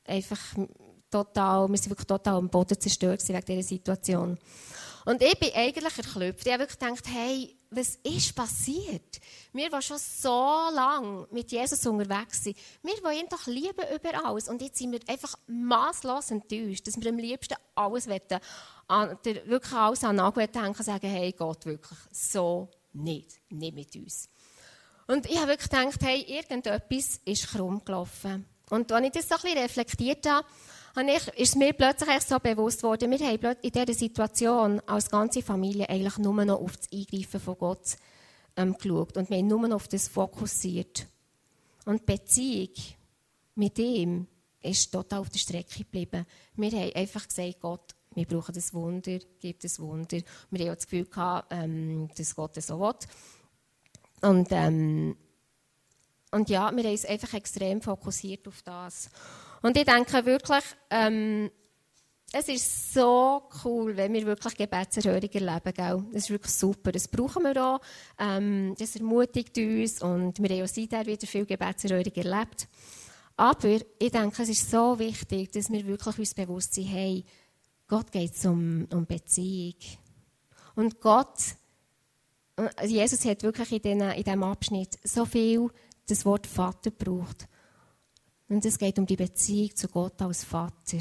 [0.04, 0.40] einfach
[1.10, 4.38] total, wir sind wirklich total am Boden zerstört wegen dieser Situation.
[5.06, 6.46] Und ich bin eigentlich erklüpft.
[6.46, 9.20] Ich habe wirklich gedacht, hey, was ist passiert?
[9.52, 12.54] Wir, die schon so lange mit Jesus unterwegs wir
[13.02, 14.48] wollen ihn doch lieben über alles.
[14.48, 18.40] Und jetzt sind wir einfach maßlos enttäuscht, dass wir am liebsten alles wollen,
[19.46, 24.28] wirklich alles an Nagel hängen und sagen, hey Gott, wirklich, so nicht, nicht mit uns.
[25.06, 28.46] Und ich habe wirklich gedacht, hey, irgendetwas ist krumm gelaufen.
[28.70, 30.46] Und als ich das so ein bisschen reflektiert habe,
[31.36, 36.18] ist mir plötzlich so bewusst worden, wir haben in dieser Situation als ganze Familie eigentlich
[36.18, 37.96] nur noch auf das Eingreifen von Gott
[38.56, 41.06] ähm, geschaut und wir haben nur noch auf das fokussiert.
[41.84, 42.70] Und die Beziehung
[43.56, 44.26] mit ihm
[44.62, 46.26] ist total auf der Strecke geblieben.
[46.56, 50.18] Wir haben einfach gesagt, Gott, wir brauchen das Wunder, gib das Wunder.
[50.50, 52.94] Wir haben auch das Gefühl gehabt, ähm, dass Gott das so will.
[54.22, 55.16] Und, ähm,
[56.30, 59.08] und ja, wir haben uns einfach extrem fokussiert auf das.
[59.62, 61.50] Und ich denke wirklich, ähm,
[62.36, 65.72] es ist so cool, wenn wir wirklich Gebetserhörung erleben.
[65.72, 66.04] Gell?
[66.12, 66.90] Das ist wirklich super.
[66.90, 67.80] Das brauchen wir auch.
[68.18, 72.66] Ähm, das ermutigt uns und wir haben auch seitdem wieder viel Gebetserhörung erlebt.
[73.36, 77.24] Aber ich denke, es ist so wichtig, dass wir wirklich uns bewusst sind, hey,
[77.86, 79.74] Gott geht es um, um Beziehung.
[80.74, 81.38] Und Gott,
[82.56, 85.70] äh, Jesus hat wirklich in, den, in diesem Abschnitt so viel
[86.06, 87.48] das Wort Vater gebraucht.
[88.48, 90.98] Und es geht um die Beziehung zu Gott als Vater.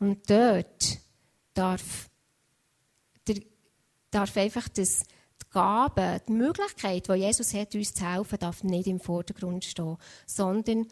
[0.00, 0.98] Und dort
[1.54, 2.10] darf,
[3.26, 3.40] der,
[4.10, 5.04] darf einfach das,
[5.42, 9.96] die Gabe, die Möglichkeit, die Jesus hat, uns zu helfen, darf nicht im Vordergrund stehen,
[10.26, 10.86] sondern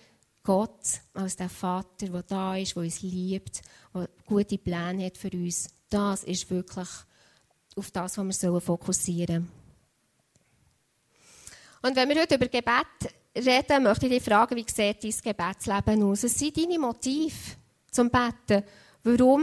[0.44, 3.62] Gott als der Vater, der da ist, der uns liebt,
[3.94, 6.88] der gute Pläne hat für uns, das ist wirklich
[7.76, 9.64] auf das, was wir fokussieren sollen.
[11.83, 16.02] Und wenn wir heute über Gebet reden, möchte ich dich fragen, wie sieht dein Gebetsleben
[16.02, 16.24] aus?
[16.24, 17.57] Was sind deine Motive
[17.90, 18.64] zum Beten?
[19.02, 19.42] Warum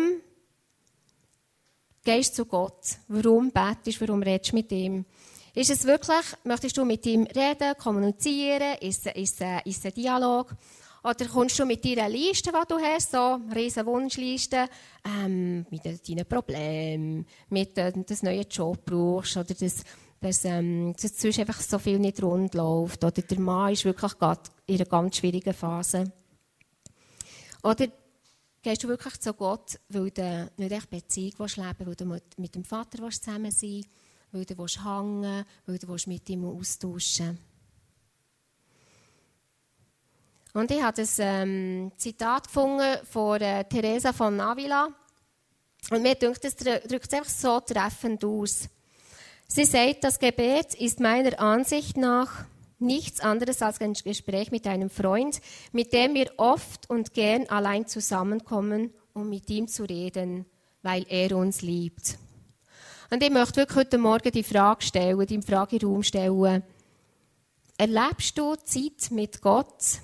[2.04, 2.98] gehst du zu Gott?
[3.08, 4.08] Warum betest du?
[4.08, 5.06] Warum redest du mit ihm?
[5.54, 8.78] Ist es wirklich, möchtest du mit ihm reden, kommunizieren?
[8.80, 10.56] Ist ist es ein Dialog?
[11.04, 14.68] Oder kommst du mit deiner Liste, die du hast, so riesen Wunschliste,
[15.04, 19.84] ähm, mit deinen Problemen, mit äh, das neuen Job brauchst, oder das
[20.22, 23.04] dass, ähm, dass einfach so viel nicht rund läuft.
[23.04, 26.12] Oder der Mann ist wirklich gerade in einer ganz schwierigen Phase.
[27.64, 27.88] Oder
[28.62, 32.06] gehst du wirklich zu Gott, weil du nicht echt Beziehung willst leben weil du
[32.38, 33.84] mit dem Vater willst zusammen sein
[34.32, 37.40] weil du willst weil du willst mit ihm austauschen
[40.54, 44.90] Und ich habe das ähm, Zitat gefunden von äh, Teresa von Avila.
[45.90, 48.68] Und mir denkt, das drückt es einfach so treffend aus.
[49.48, 52.46] Sie sagt, das Gebet ist meiner Ansicht nach
[52.80, 55.40] nichts anderes als ein Gespräch mit einem Freund,
[55.72, 60.46] mit dem wir oft und gern allein zusammenkommen, um mit ihm zu reden,
[60.82, 62.18] weil er uns liebt.
[63.10, 66.64] Und ich möchte wirklich heute Morgen die Frage stellen, die Frageraum stellen.
[67.78, 70.02] Erlebst du Zeit mit Gott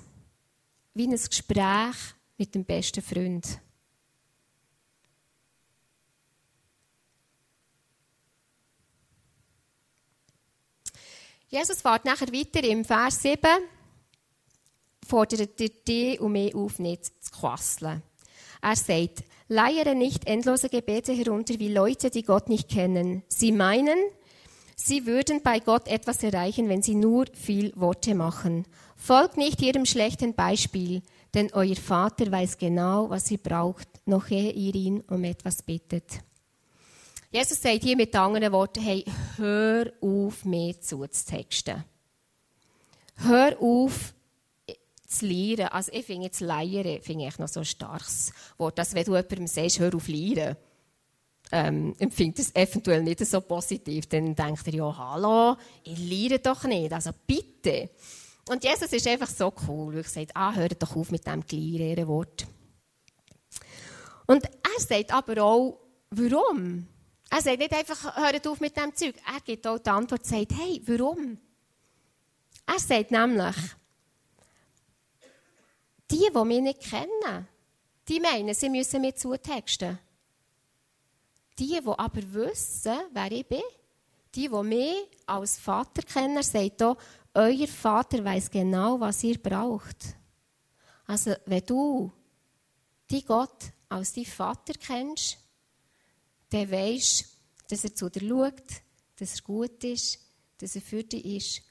[0.98, 1.96] wie ein Gespräch
[2.38, 3.60] mit dem besten Freund?
[11.50, 13.40] Jesus fährt nachher weiter im Vers 7,
[15.08, 18.04] fordert er dich und mich auf, nicht zu quasseln.
[18.62, 23.24] Er sagt, leiere nicht endlose Gebete herunter wie Leute, die Gott nicht kennen.
[23.30, 23.98] Sie meinen,
[24.76, 28.66] sie würden bei Gott etwas erreichen, wenn sie nur viel Worte machen.
[28.98, 31.02] Folgt nicht ihrem schlechten Beispiel,
[31.34, 36.20] denn euer Vater weiß genau, was ihr braucht, noch ehe ihr ihn um etwas bittet.
[37.32, 39.06] Jesus sagt hier mit anderen Worten, hey,
[39.38, 41.84] hör auf, mir zuzutexten.
[43.18, 44.14] Hör auf,
[45.08, 45.68] zu lehren.
[45.68, 48.78] Also ich finde jetzt Leiern finde ich noch so ein starkes Wort.
[48.78, 50.58] Dass wenn du jemandem sagst, hör auf lehren,
[51.52, 54.08] ähm, empfindet es eventuell nicht so positiv.
[54.08, 56.92] Dann denkt er, ja, hallo, ich lehre doch nicht.
[56.92, 57.90] Also bitte.
[58.48, 61.44] Und Jesus ist einfach so cool, weil er sagt, ah, hör doch auf mit diesem
[61.50, 62.48] leeren Wort.
[64.26, 65.80] Und er sagt aber auch,
[66.12, 66.88] warum?
[67.30, 69.16] Er sagt nicht einfach, hört auf mit dem Zeug.
[69.26, 71.38] Er gibt auch die Antwort, sagt, hey, warum?
[72.66, 73.56] Er sagt nämlich,
[76.12, 77.48] die, die mich nicht kennen,
[78.08, 80.00] die meinen, sie müssen mir zutexten.
[81.60, 83.62] Die, die aber wissen, wer ich bin,
[84.36, 86.98] die, die mich als Vater kennen, sagt auch,
[87.38, 90.16] euer Vater weiß genau, was ihr braucht.
[91.06, 92.12] Also, wenn du
[93.10, 95.38] die Gott als deinen Vater kennst,
[96.50, 97.38] dann weisst
[97.70, 98.64] dass er zu dir schaut,
[99.18, 100.20] dass er gut ist,
[100.58, 101.62] dass er für dich ist.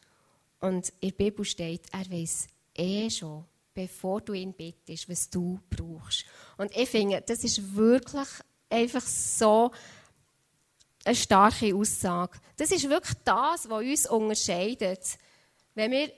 [0.61, 5.61] Und in der Bibel steht, er weiß eh schon, bevor du ihn bittest, was du
[5.71, 6.25] brauchst.
[6.57, 8.29] Und ich finde, das ist wirklich
[8.69, 9.71] einfach so
[11.05, 12.39] eine starke Aussage.
[12.57, 15.19] Das ist wirklich das, was uns unterscheidet,
[15.77, 16.11] wenn wir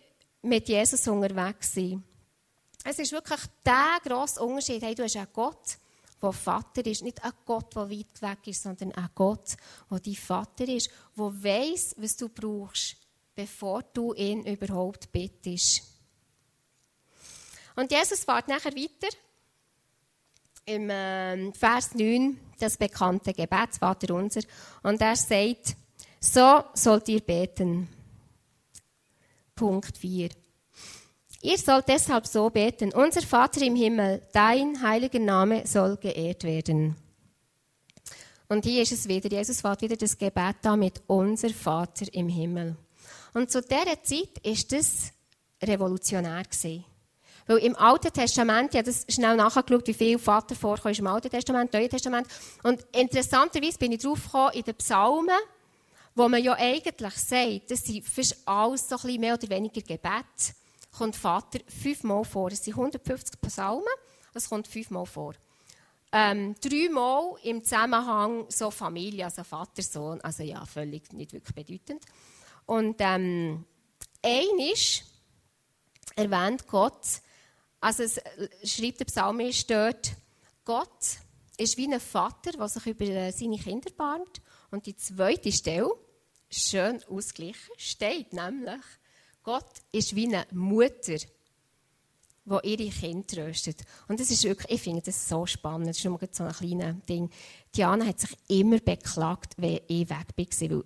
[0.43, 2.03] mit Jesus unterwegs sind.
[2.85, 4.83] Es ist wirklich der grosse Unterschied.
[4.83, 5.77] Hey, du hast einen Gott,
[6.23, 7.03] der Vater ist.
[7.03, 9.57] Nicht ein Gott, der weit weg ist, sondern ein Gott,
[9.91, 12.97] der dein Vater ist, der weiß, was du brauchst,
[13.35, 15.83] bevor du ihn überhaupt bittest.
[17.75, 19.15] Und Jesus fährt nachher weiter
[20.67, 24.43] im äh, Vers 9, das bekannte Gebet, Vater unser.
[24.83, 25.77] Und er sagt,
[26.21, 27.89] so sollt ihr beten.
[29.59, 30.29] Punkt 4.
[31.43, 36.95] Ihr sollt deshalb so beten, unser Vater im Himmel, dein heiliger Name soll geehrt werden.
[38.49, 42.29] Und hier ist es wieder, Jesus fährt wieder das Gebet da mit unser Vater im
[42.29, 42.77] Himmel.
[43.35, 45.13] Und zu dieser Zeit ist das
[45.61, 46.85] revolutionär gewesen.
[47.49, 51.31] Weil im Alten Testament, ich habe das schnell nachgeschaut, wie viel Vater vorkommt im Alten
[51.31, 52.29] Testament, Neuen Testament.
[52.63, 55.39] Und interessanterweise bin ich drauf in den Psalmen,
[56.19, 60.55] wo man ja eigentlich sagt, das sind fast alles so ein mehr oder weniger Gebet
[60.91, 62.51] kommt Vater fünfmal vor.
[62.51, 63.85] Es sind 150 Psalmen,
[64.35, 65.35] es kommt fünfmal vor.
[66.11, 72.05] Ähm, dreimal im Zusammenhang so Familie, also Vater, Sohn, also ja, völlig nicht wirklich bedeutend.
[72.67, 73.65] Und ähm,
[74.21, 75.05] einisch
[76.17, 77.07] erwähnt Gott,
[77.81, 80.17] also es äh, schreibt der Psalmist dort,
[80.65, 81.19] Gott
[81.59, 84.41] ist wie ein Vater, der sich über äh, seine Kinder bahnt.
[84.71, 85.91] Und die zweite Stelle,
[86.51, 88.83] schön ausgeglichen, steht nämlich,
[89.43, 93.83] Gott ist wie eine Mutter, die ihre Kinder tröstet.
[94.09, 95.89] Und das ist wirklich, ich finde das so spannend.
[95.89, 97.31] Das ist nur so ein kleines Ding.
[97.75, 100.85] Diana hat sich immer beklagt, wenn ich weg war, weil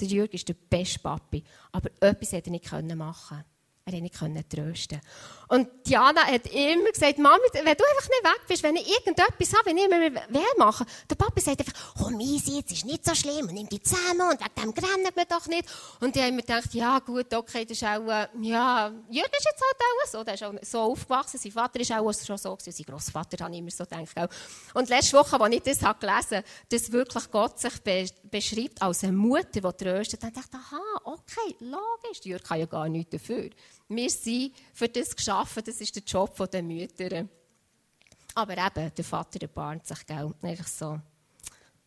[0.00, 1.42] der Jürg ist der beste Papi.
[1.72, 3.55] Aber etwas hätte er nicht machen können.
[3.88, 5.00] Er konnte nicht trösten.
[5.48, 9.52] Und Diana hat immer gesagt, Mami, wenn du einfach nicht weg bist, wenn ich irgendetwas
[9.52, 13.04] habe, wenn ich mir weh mache, der Papa sagt einfach, komm easy, jetzt ist nicht
[13.04, 15.68] so schlimm und nimm die zusammen und wegen dem rennen wir doch nicht.
[16.00, 19.44] Und ich habe mir gedacht, ja gut, okay, das ist auch, äh, ja, Jürgen ist
[19.44, 22.56] jetzt halt auch so, der ist auch so aufgewachsen, sein Vater ist auch schon so
[22.56, 24.30] gewesen, sein Großvater ich immer so gedacht.
[24.74, 28.82] Und letzte Woche, als ich das habe gelesen habe, dass wirklich Gott sich be beschreibt
[28.82, 32.88] als eine Mutter, die tröstet, dann dachte ich, aha, okay, logisch, Jürgen kann ja gar
[32.88, 33.50] nichts dafür.
[33.88, 37.28] Wir sind für das geschaffen, das ist der Job der Mütter.
[38.34, 40.34] Aber eben, der Vater erbarmt sich, gell?
[40.42, 41.00] Einfach so,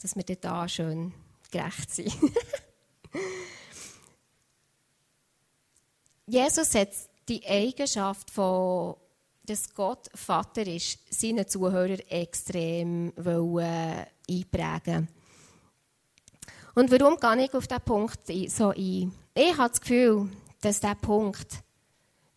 [0.01, 1.13] dass wir da schön
[1.51, 2.13] gerecht sind.
[6.25, 6.89] Jesus hat
[7.27, 8.95] die Eigenschaft von
[9.49, 15.07] dass Gott Vater ist, seinen Zuhörern extrem wollen, einprägen
[16.75, 19.11] Und warum gehe ich auf diesen Punkt so ein?
[19.33, 20.29] Ich habe das Gefühl,
[20.61, 21.63] dass dieser Punkt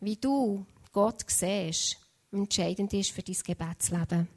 [0.03, 1.97] wie du Gott siehst,
[2.33, 4.29] entscheidend ist für dein Gebetsleben.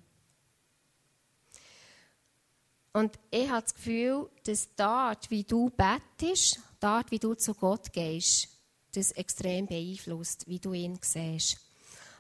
[2.94, 7.92] Und ich habe das Gefühl, dass dort, wie du betest, dort, wie du zu Gott
[7.92, 8.48] gehst,
[8.94, 11.58] das extrem beeinflusst, wie du ihn siehst.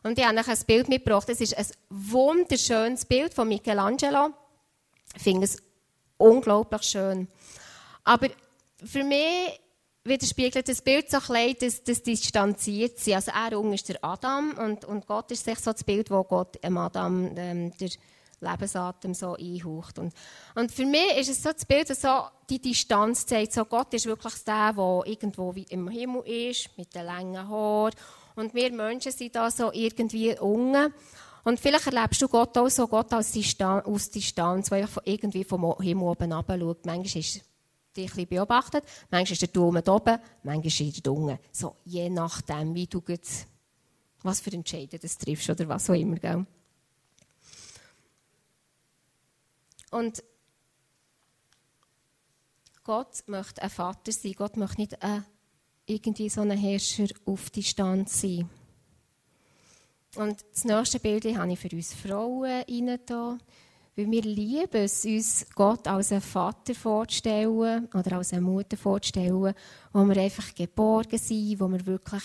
[0.03, 1.29] Und ich habe euch ein Bild mitgebracht.
[1.29, 4.31] Das ist ein wunderschönes Bild von Michelangelo.
[5.15, 5.57] Ich finde es
[6.17, 7.27] unglaublich schön.
[8.03, 8.29] Aber
[8.83, 9.59] für mich
[10.05, 13.15] widerspiegelt das Bild so klein, dass das distanziert sie.
[13.15, 16.63] Also er ist der Adam und, und Gott ist sich so das Bild, wo Gott
[16.63, 17.89] dem Adam ähm, der
[18.39, 19.97] Lebensatem so einhaucht.
[19.99, 20.13] Und,
[20.53, 23.53] und für mich ist es so das Bild, das so die Distanz zeigt.
[23.53, 27.93] So Gott ist wirklich der, der irgendwo im Himmel ist, mit den langen Haaren.
[28.35, 30.93] Und wir Menschen sind da so irgendwie unten.
[31.43, 35.79] Und vielleicht erlebst du Gott auch so, Gott aus Distanz, aus Distanz, weil irgendwie vom
[35.79, 36.85] Himmel oben runter schaut.
[36.85, 37.41] Manchmal ist
[37.95, 38.83] dich ein beobachtet.
[39.09, 41.39] Manchmal ist der Daumen oben, manchmal ist er unten.
[41.51, 43.47] So, je nachdem, wie du jetzt,
[44.23, 46.17] was für Entscheidungen du triffst oder was auch immer.
[46.17, 46.45] Gell?
[49.91, 50.23] Und
[52.83, 54.33] Gott möchte ein Vater sein.
[54.33, 55.25] Gott möchte nicht ein,
[55.85, 58.49] irgendwie so ein Herrscher auf Distanz sein.
[60.15, 63.39] Und das nächste Bild habe ich für uns Frauen rein.
[63.95, 69.53] Weil wir lieben es, uns Gott als einen Vater vorzustellen oder als eine Mutter vorzustellen,
[69.93, 72.23] wo wir einfach geborgen sind, wo wir wirklich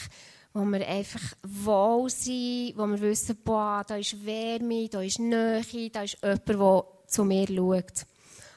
[0.52, 5.90] wo wir einfach wohl sind, wo wir wissen, boah, da ist Wärme, da ist Nähe,
[5.92, 8.06] da ist jemand, der zu mir schaut.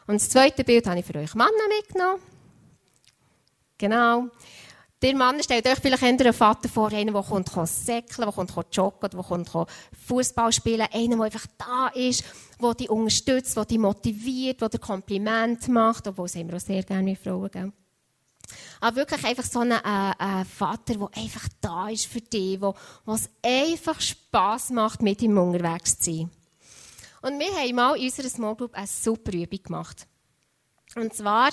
[0.08, 2.22] Und das zweite Bild habe ich für euch Männer mitgenommen.
[3.78, 4.30] Genau.
[5.04, 9.10] Der Mann stellt euch vielleicht einen Vater vor, einen, der kommt säckeln, der kommt joggen,
[9.10, 9.52] der kommt
[10.08, 12.24] Fußball spielen, einer, der einfach da ist,
[12.62, 16.62] der dich unterstützt, der dich motiviert, der dir Kompliment macht, obwohl das haben wir auch
[16.62, 17.74] sehr gerne mit Frauen, gell?
[18.80, 19.76] Aber wirklich einfach so ein äh,
[20.42, 22.74] äh, Vater, der einfach da ist für dich, wo
[23.08, 26.32] es einfach Spass macht, mit ihm unterwegs zu sein.
[27.22, 30.08] Und wir haben mal in unserer Small Group eine super Übung gemacht.
[30.96, 31.50] Und zwar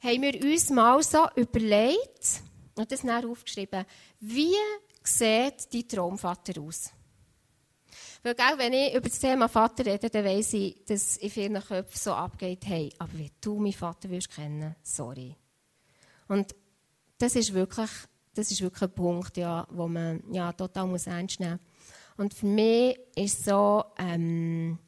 [0.00, 2.42] haben wir uns mal so überlegt,
[2.76, 3.84] und das näher aufgeschrieben,
[4.20, 4.54] wie
[5.02, 6.90] sieht dein Traumvater aus?
[8.22, 11.60] Weil, gell, wenn ich über das Thema Vater rede, dann weiss ich, dass in vielen
[11.60, 15.34] Köpfen so abgeht, hey, aber wie du meinen Vater willst kennen, sorry.
[16.28, 16.54] Und
[17.18, 17.90] das ist wirklich,
[18.34, 21.94] das ist wirklich ein Punkt, ja, wo man ja, total muss ernst nehmen muss.
[22.16, 24.78] Und für mich ist so, ähm,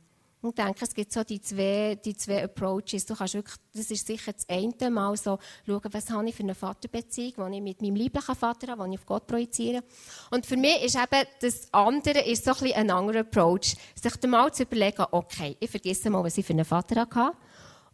[0.49, 3.07] ich denke, es gibt so die zwei, die zwei Approaches.
[3.07, 6.43] Du kannst wirklich, das ist sicher das eine Mal so schauen, was habe ich für
[6.43, 9.83] eine Vaterbeziehung, die ich mit meinem lieblichen Vater habe, die ich auf Gott projiziere.
[10.31, 13.77] Und für mich ist eben das andere ist so ein, bisschen ein anderer Approach.
[13.95, 17.37] Sich mal zu überlegen, okay, ich vergesse mal, was ich für einen Vater hatte.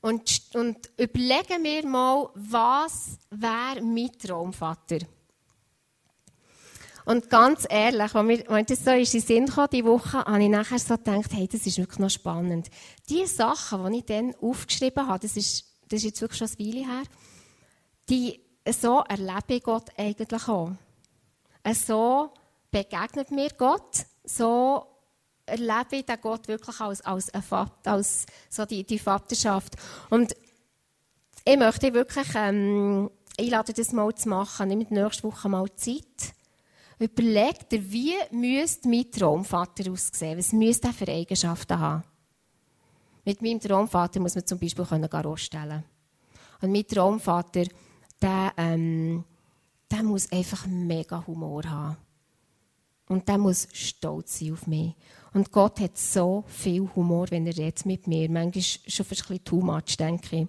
[0.01, 4.99] Und, und überlegen wir mal, was wäre mein Traumvater?
[7.05, 10.43] Und ganz ehrlich, als mir, als das so in den Sinn kam, diese Woche, habe
[10.43, 12.69] ich nachher so gedacht, hey, das ist wirklich noch spannend.
[13.09, 16.59] Die Sachen, die ich dann aufgeschrieben habe, das ist, das ist jetzt wirklich schon ein
[16.59, 17.03] Weile her,
[18.09, 18.41] die,
[18.71, 20.73] so erlebe ich Gott eigentlich auch.
[21.73, 22.31] So
[22.71, 24.87] begegnet mir Gott, so
[25.47, 27.33] erlebe ich den Gott wirklich als, als,
[27.85, 29.77] als so die, die Vaterschaft.
[30.11, 30.35] Und
[31.45, 34.69] ich möchte wirklich ähm, einladen, das mal zu machen.
[34.69, 36.35] Nehmt nächste Woche mal Zeit
[37.01, 40.37] Überleg dir, wie müsste mein Traumvater aussehen?
[40.37, 42.05] Was müsste er für Eigenschaften haben?
[43.25, 45.83] Mit meinem Traumvater muss man zum Beispiel Garo stellen.
[46.61, 47.65] Und mein Traumvater,
[48.21, 49.25] der, ähm,
[49.91, 51.97] der muss einfach mega Humor haben.
[53.09, 54.95] Und der muss stolz sein auf mich.
[55.33, 58.31] Und Gott hat so viel Humor, wenn er redet mit mir.
[58.31, 60.49] Manchmal schon fast ein bisschen too much, denke ich.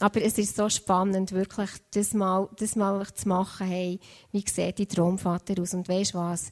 [0.00, 4.00] Aber es ist so spannend, wirklich das mal, das mal zu machen, hey,
[4.32, 5.74] wie sieht dein Traumvater aus?
[5.74, 6.50] Und weißt du was?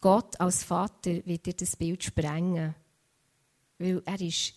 [0.00, 2.74] Gott als Vater wird dir das Bild sprengen.
[3.78, 4.54] Weil er ist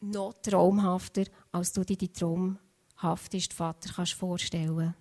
[0.00, 4.94] noch traumhafter, als du dir die traumhafteste Vater kannst vorstellen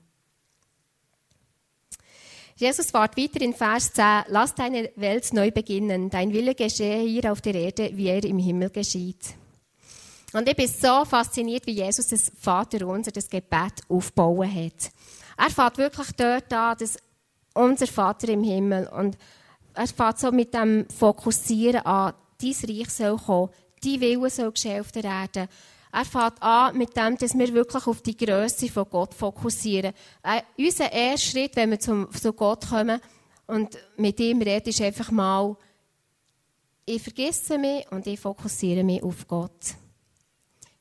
[2.55, 7.31] Jesus fährt weiter in Vers 10, lass deine Welt neu beginnen, dein Wille geschehe hier
[7.31, 9.35] auf der Erde, wie er im Himmel geschieht.
[10.33, 14.91] Und ich bin so fasziniert, wie Jesus das Vater unser, das Gebet aufbauen hat.
[15.37, 16.97] Er fährt wirklich dort an, dass
[17.53, 19.17] unser Vater im Himmel und
[19.73, 23.49] er fährt so mit dem Fokussieren an, dein Reich soll kommen,
[23.83, 25.49] dein Wille soll geschehen auf der Erde.
[25.91, 29.93] Er fährt an mit dem, dass wir wirklich auf die Größe von Gott fokussieren.
[30.23, 33.01] Äh, unser erster Schritt, wenn wir zum, zu Gott kommen
[33.47, 35.57] und mit ihm reden, ist einfach mal,
[36.85, 39.75] ich vergesse mich und ich fokussiere mich auf Gott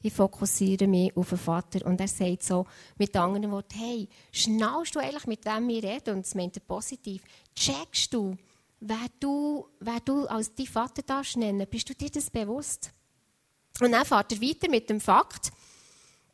[0.02, 1.84] ich fokussiere mich auf den Vater.
[1.86, 6.16] Und er sagt so mit anderen Worten, hey, schnallst du eigentlich mit dem wir reden?
[6.16, 7.22] Und das meint er positiv.
[7.54, 8.36] Checkst du,
[8.80, 11.66] wer du, wer du als dein Vater darfst nennen?
[11.70, 12.92] Bist du dir das bewusst?
[13.80, 15.50] Und dann fährt er weiter mit dem Fakt,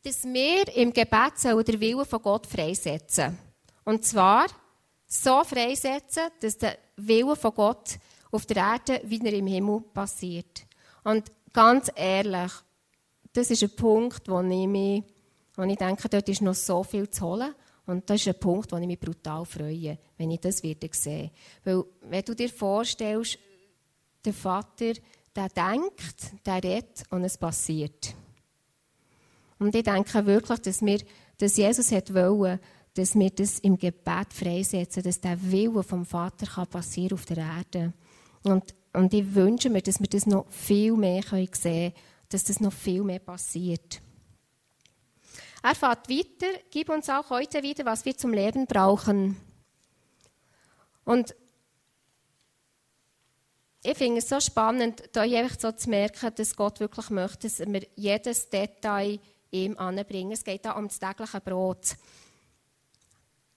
[0.03, 3.37] dass wir im Gebet den Willen von Gott freisetzen.
[3.83, 4.47] Und zwar
[5.05, 7.97] so freisetzen, dass der Wille von Gott
[8.31, 10.65] auf der Erde wie er im Himmel passiert.
[11.03, 12.51] Und ganz ehrlich,
[13.37, 15.03] das ist ein Punkt, wo ich, mich,
[15.55, 17.53] wo ich denke, dort ist noch so viel zu holen.
[17.85, 21.29] Und das ist ein Punkt, wo ich mich brutal freue, wenn ich das wieder sehe.
[21.63, 23.37] Weil, wenn du dir vorstellst,
[24.25, 24.93] der Vater,
[25.35, 28.15] der denkt, der redet und es passiert.
[29.59, 30.99] Und ich denke wirklich, dass, wir,
[31.37, 32.59] dass Jesus hat wollen,
[32.95, 37.37] dass wir das im Gebet freisetzen, dass der Wille vom Vater kann passieren auf der
[37.37, 37.93] Erde.
[38.41, 41.93] Und, und ich wünsche mir, dass wir das noch viel mehr sehen können
[42.29, 44.01] dass das noch viel mehr passiert.
[45.63, 49.37] Er fährt weiter, gib uns auch heute wieder, was wir zum Leben brauchen.
[51.03, 51.35] Und
[53.83, 57.59] ich finde es so spannend, da einfach so zu merken, dass Gott wirklich möchte, dass
[57.59, 59.19] wir jedes Detail
[59.51, 60.33] ihm anbringen.
[60.33, 61.95] Es geht da um das tägliche Brot.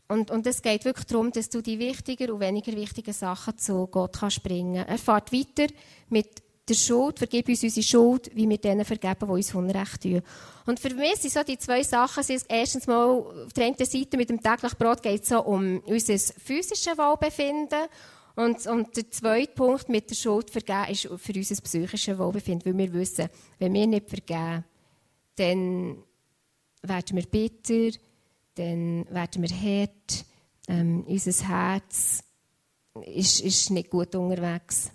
[0.09, 3.87] Und, und es geht wirklich darum, dass du die wichtiger und weniger wichtigen Sachen zu
[3.87, 4.85] Gott kannst bringen.
[4.87, 5.73] Er fährt weiter
[6.09, 10.23] mit der Schuld, vergib uns unsere Schuld, wie wir denen vergeben, die uns Unrecht tun.
[10.67, 14.31] Und für mich sind so die zwei Sachen, erstens mal, auf der einen Seite mit
[14.31, 17.89] dem täglichen Brot geht es so um unser physisches Wohlbefinden
[18.37, 22.79] und, und der zweite Punkt mit der Schuld vergeben ist für unser psychisches Wohlbefinden, weil
[22.79, 24.65] wir wissen, wenn wir nicht vergeben,
[25.35, 26.05] dann
[26.83, 27.99] werden wir bitter,
[28.55, 30.25] dann werden wir hart,
[30.69, 32.23] ähm, unser Herz
[33.07, 34.91] ist, ist nicht gut unterwegs.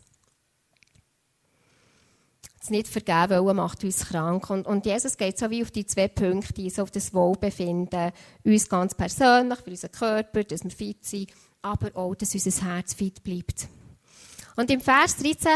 [2.65, 4.49] Das nicht vergeben wollen macht uns krank.
[4.49, 8.11] Und, und Jesus geht so wie auf die zwei Punkte, so auf das Wohlbefinden,
[8.43, 11.29] uns ganz persönlich, für unseren Körper, dass wir fit sind,
[11.61, 13.67] aber auch, dass unser Herz fit bleibt.
[14.55, 15.51] Und im Vers 13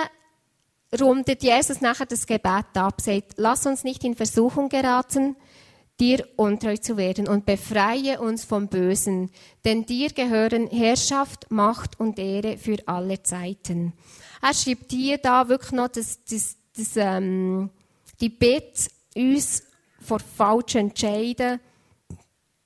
[1.02, 5.36] rundet Jesus nachher das Gebet ab, sagt, lass uns nicht in Versuchung geraten,
[6.00, 9.32] dir untreu zu werden und befreie uns vom Bösen,
[9.66, 13.94] denn dir gehören Herrschaft, Macht und Ehre für alle Zeiten.
[14.44, 17.70] Er schreibt hier da wirklich noch das, das, das, ähm,
[18.20, 19.64] die Bitte, uns
[20.00, 21.60] vor falschen Entscheiden,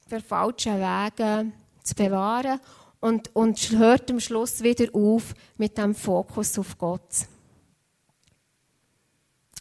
[0.08, 1.54] vor falschen Wegen
[1.84, 2.60] zu bewahren
[3.00, 7.28] und, und hört am Schluss wieder auf mit dem Fokus auf Gott.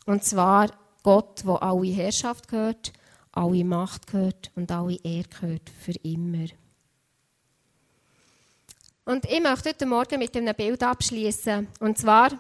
[0.07, 0.71] Und zwar
[1.03, 2.93] Gott, wo alle Herrschaft gehört,
[3.33, 6.47] alle Macht gehört und alle Ehre gehört für immer.
[9.05, 11.67] Und ich möchte heute Morgen mit einem Bild abschließen.
[11.81, 12.31] Und zwar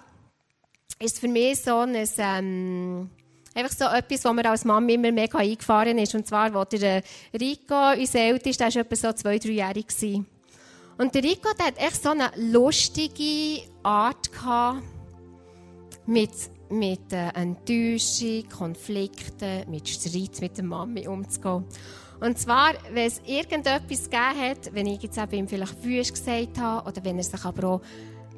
[0.98, 3.10] ist für mich so ein, ähm,
[3.54, 6.14] einfach so etwas, wo mir als Mama immer mega eingefahren ist.
[6.14, 7.02] Und zwar, wo der äh,
[7.38, 9.86] Rico, unser Ältester, der war etwa so zwei, dreijährig.
[10.98, 14.82] Und der Rico, der hat echt so eine lustige Art gehabt,
[16.06, 16.30] mit
[16.72, 21.64] mit äh, Enttäuschung, Konflikten, mit Streit mit der Mami umzugehen.
[22.20, 26.58] Und zwar, wenn es irgendetwas gegeben hat, wenn ich jetzt eben ihm vielleicht wüst gesagt
[26.58, 27.80] habe, oder wenn er sich aber auch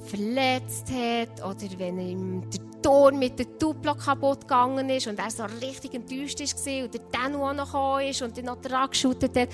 [0.05, 5.31] verletzt hat, oder wenn ihm der Tor mit der Duplo kaputt gegangen ist und er
[5.31, 9.37] so richtig enttäuscht war und der Danu auch noch ist und dann noch dran geschüttet
[9.37, 9.49] hat,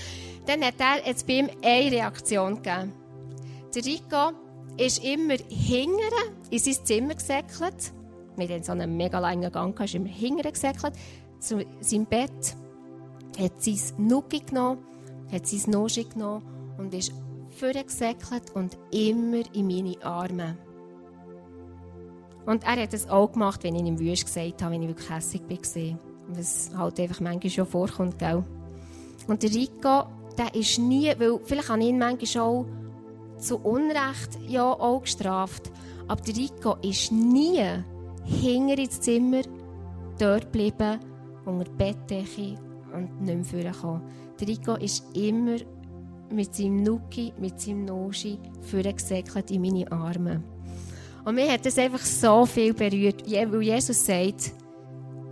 [0.47, 2.93] dann hat er jetzt bei ihm eine Reaktion gegeben.
[3.75, 4.33] Der Rico
[4.77, 7.93] ist immer hingere in sein Zimmer gesäckelt
[8.49, 10.95] hatten so einen mega langen Gang, ist immer hinterher gesäckelt,
[11.39, 12.57] zu seinem Bett,
[13.39, 14.85] hat sein Nuki genommen,
[15.33, 16.43] hat sein Noschi genommen
[16.79, 17.13] und ist
[17.61, 20.57] vorgesäckelt und immer in meine Arme.
[22.47, 25.11] Und er hat es auch gemacht, wenn ich ihm wüst gesagt habe, wenn ich wirklich
[25.11, 25.99] hässlich war.
[26.29, 28.45] Was halt einfach manchmal schon vorkommt, gell?
[29.29, 30.05] Und der Rico,
[30.39, 32.67] der ist nie, weil vielleicht habe ich ihn manchmal auch
[33.39, 35.71] zu Unrecht ja auch gestraft,
[36.09, 37.63] aber der Rico ist nie
[38.25, 39.43] hinter ins Zimmer,
[40.19, 41.01] dort bleiben,
[41.45, 42.59] unter der Bettdecke
[42.95, 44.03] und nicht mehr vorgekommen.
[44.41, 45.57] Der Rico ist immer
[46.31, 50.43] mit seinem Nuki, mit seinem Noschi vorgesäckelt in meine Arme.
[51.25, 54.53] Und mir hat das einfach so viel berührt, weil Jesus sagt,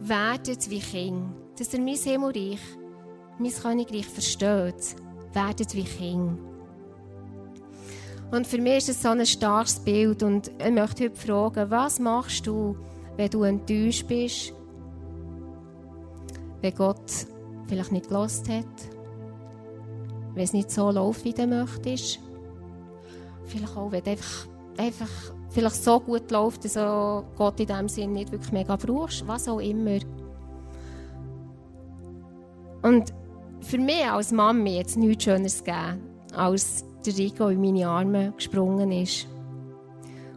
[0.00, 2.60] werdet wie Kinder, dass er mein Himmelreich,
[3.38, 4.96] mein Königreich versteht,
[5.32, 6.36] werdet wie Kinder.
[8.30, 11.98] Und für mich ist es so ein starkes Bild und ich möchte heute fragen, was
[11.98, 12.76] machst du,
[13.16, 14.52] wenn du enttäuscht bist,
[16.60, 17.26] wenn Gott
[17.66, 18.66] vielleicht nicht gelost hat,
[20.38, 22.20] wenn es nicht so läuft, wie du möchtest.
[23.44, 25.10] Vielleicht auch, wenn es einfach, einfach
[25.50, 26.74] vielleicht so gut läuft, dass
[27.36, 29.98] Gott in diesem Sinne nicht wirklich mega brauchst, was auch immer.
[32.82, 33.12] Und
[33.60, 36.00] für mich als Mami jetzt nichts Schöneres gegeben,
[36.32, 39.26] als der Rico in meine Arme gesprungen ist.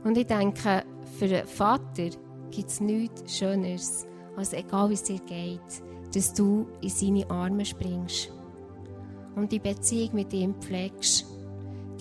[0.04, 0.84] Und ich denke,
[1.20, 2.10] für einen Vater
[2.50, 5.60] gibt es nichts Schöneres, als egal wie es dir geht,
[6.16, 8.32] dass du in seine Arme springst
[9.36, 11.26] und die Beziehung mit ihm pflegst,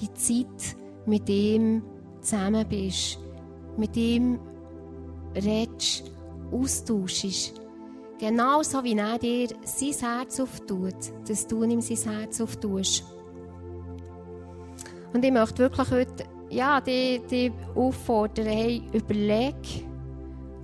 [0.01, 0.76] die Zeit
[1.07, 1.83] mit ihm
[2.20, 3.18] zusammen bist,
[3.76, 4.39] mit ihm
[5.35, 6.11] redest,
[6.53, 7.61] austauschst,
[8.18, 13.05] genauso wie er dir sein Herz auftut, dass du ihm sein Herz auftust.
[15.12, 19.55] Und ich möchte wirklich heute ja, die, die auffordern, hey, überleg,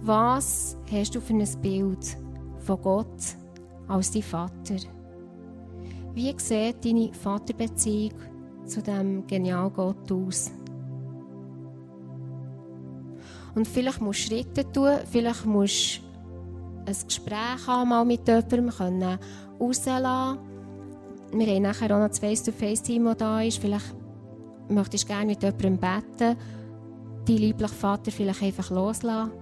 [0.00, 2.16] was hast du für ein Bild
[2.58, 3.36] von Gott
[3.88, 4.76] als dein Vater?
[6.16, 8.14] Wie sieht deine Vaterbeziehung
[8.64, 10.50] zu dem genialen Gott aus?
[13.54, 18.70] Und vielleicht musst du Schritte tun, vielleicht musst du ein Gespräch haben mal mit jemandem
[18.70, 19.18] können
[19.60, 20.38] rauslassen.
[21.32, 23.58] Wir haben nachher auch noch das Face-to-Face-Team, das da ist.
[23.58, 23.94] Vielleicht
[24.70, 26.38] möchtest du gerne mit jemandem beten,
[27.26, 29.32] deinen lieblichen Vater vielleicht einfach loslassen.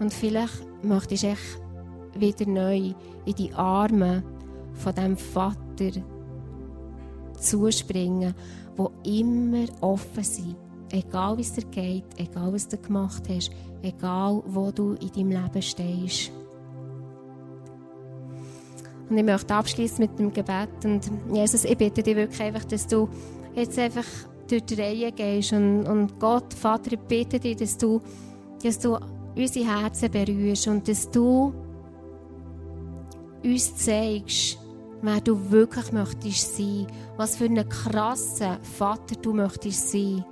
[0.00, 2.94] Und vielleicht möchtest du wieder neu
[3.26, 4.22] in die Arme
[4.78, 5.90] von dem Vater
[7.38, 8.34] zuspringen,
[8.76, 10.56] wo immer offen sind.
[10.90, 13.50] Egal wie es dir geht, egal was du gemacht hast,
[13.82, 16.32] egal wo du in deinem Leben stehst.
[19.10, 20.84] Und ich möchte abschließen mit dem Gebet.
[20.84, 23.08] Und Jesus, ich bitte dich wirklich einfach, dass du
[23.54, 24.04] jetzt einfach
[24.48, 25.52] durch die Reihe gehst.
[25.52, 28.00] Und, und Gott, Vater, ich bitte dich, dass du,
[28.62, 28.98] dass du
[29.36, 31.52] unsere Herzen berührst und dass du
[33.44, 34.58] uns zeigst,
[35.02, 36.86] wer du wirklich möchtest sein,
[37.16, 40.24] was für einen krassen Vater du möchtest sein.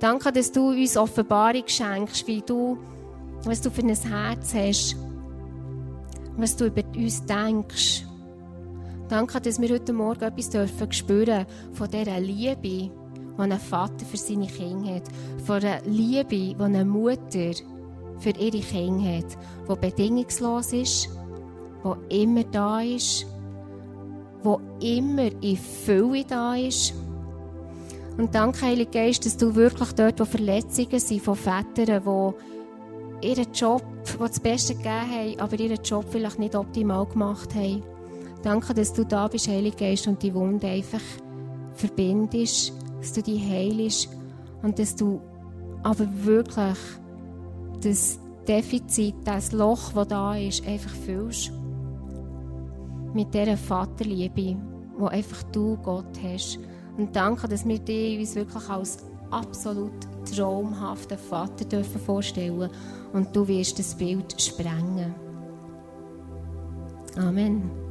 [0.00, 2.78] Danke, dass du uns Offenbarung schenkst, wie du,
[3.44, 4.96] was du für ein Herz hast,
[6.36, 8.04] was du über uns denkst.
[9.08, 12.90] Danke, dass wir heute Morgen etwas dürfen spüren von dieser Liebe, die
[13.38, 15.04] ein Vater für seine Kinder hat,
[15.44, 17.52] von der Liebe, die eine Mutter
[18.18, 19.36] für ihre Kinder hat,
[19.68, 21.08] die bedingungslos ist,
[21.84, 23.26] die immer da ist,
[24.46, 26.94] wo immer in Fülle da ist.
[28.16, 32.02] Und danke, Heilige Geist, dass du wirklich dort, wo Verletzungen sind von Vätern,
[33.20, 33.82] die ihren Job,
[34.14, 37.82] die das Beste gegeben haben, aber ihren Job vielleicht nicht optimal gemacht haben.
[38.42, 41.02] Danke, dass du da bist, Heilige Geist, und die Wunde einfach
[41.74, 44.08] verbindest, dass du die heilst
[44.62, 45.20] und dass du
[45.82, 46.78] aber wirklich
[47.82, 51.52] das Defizit, das Loch, das da ist, einfach füllst
[53.16, 54.56] mit dieser Vaterliebe,
[54.98, 56.58] wo einfach du Gott hast.
[56.96, 58.98] Und danke, dass wir dich uns wirklich als
[59.30, 59.92] absolut
[60.30, 62.70] traumhaften Vater dürfen vorstellen
[63.12, 65.14] und du wirst das Bild sprengen.
[67.16, 67.85] Amen.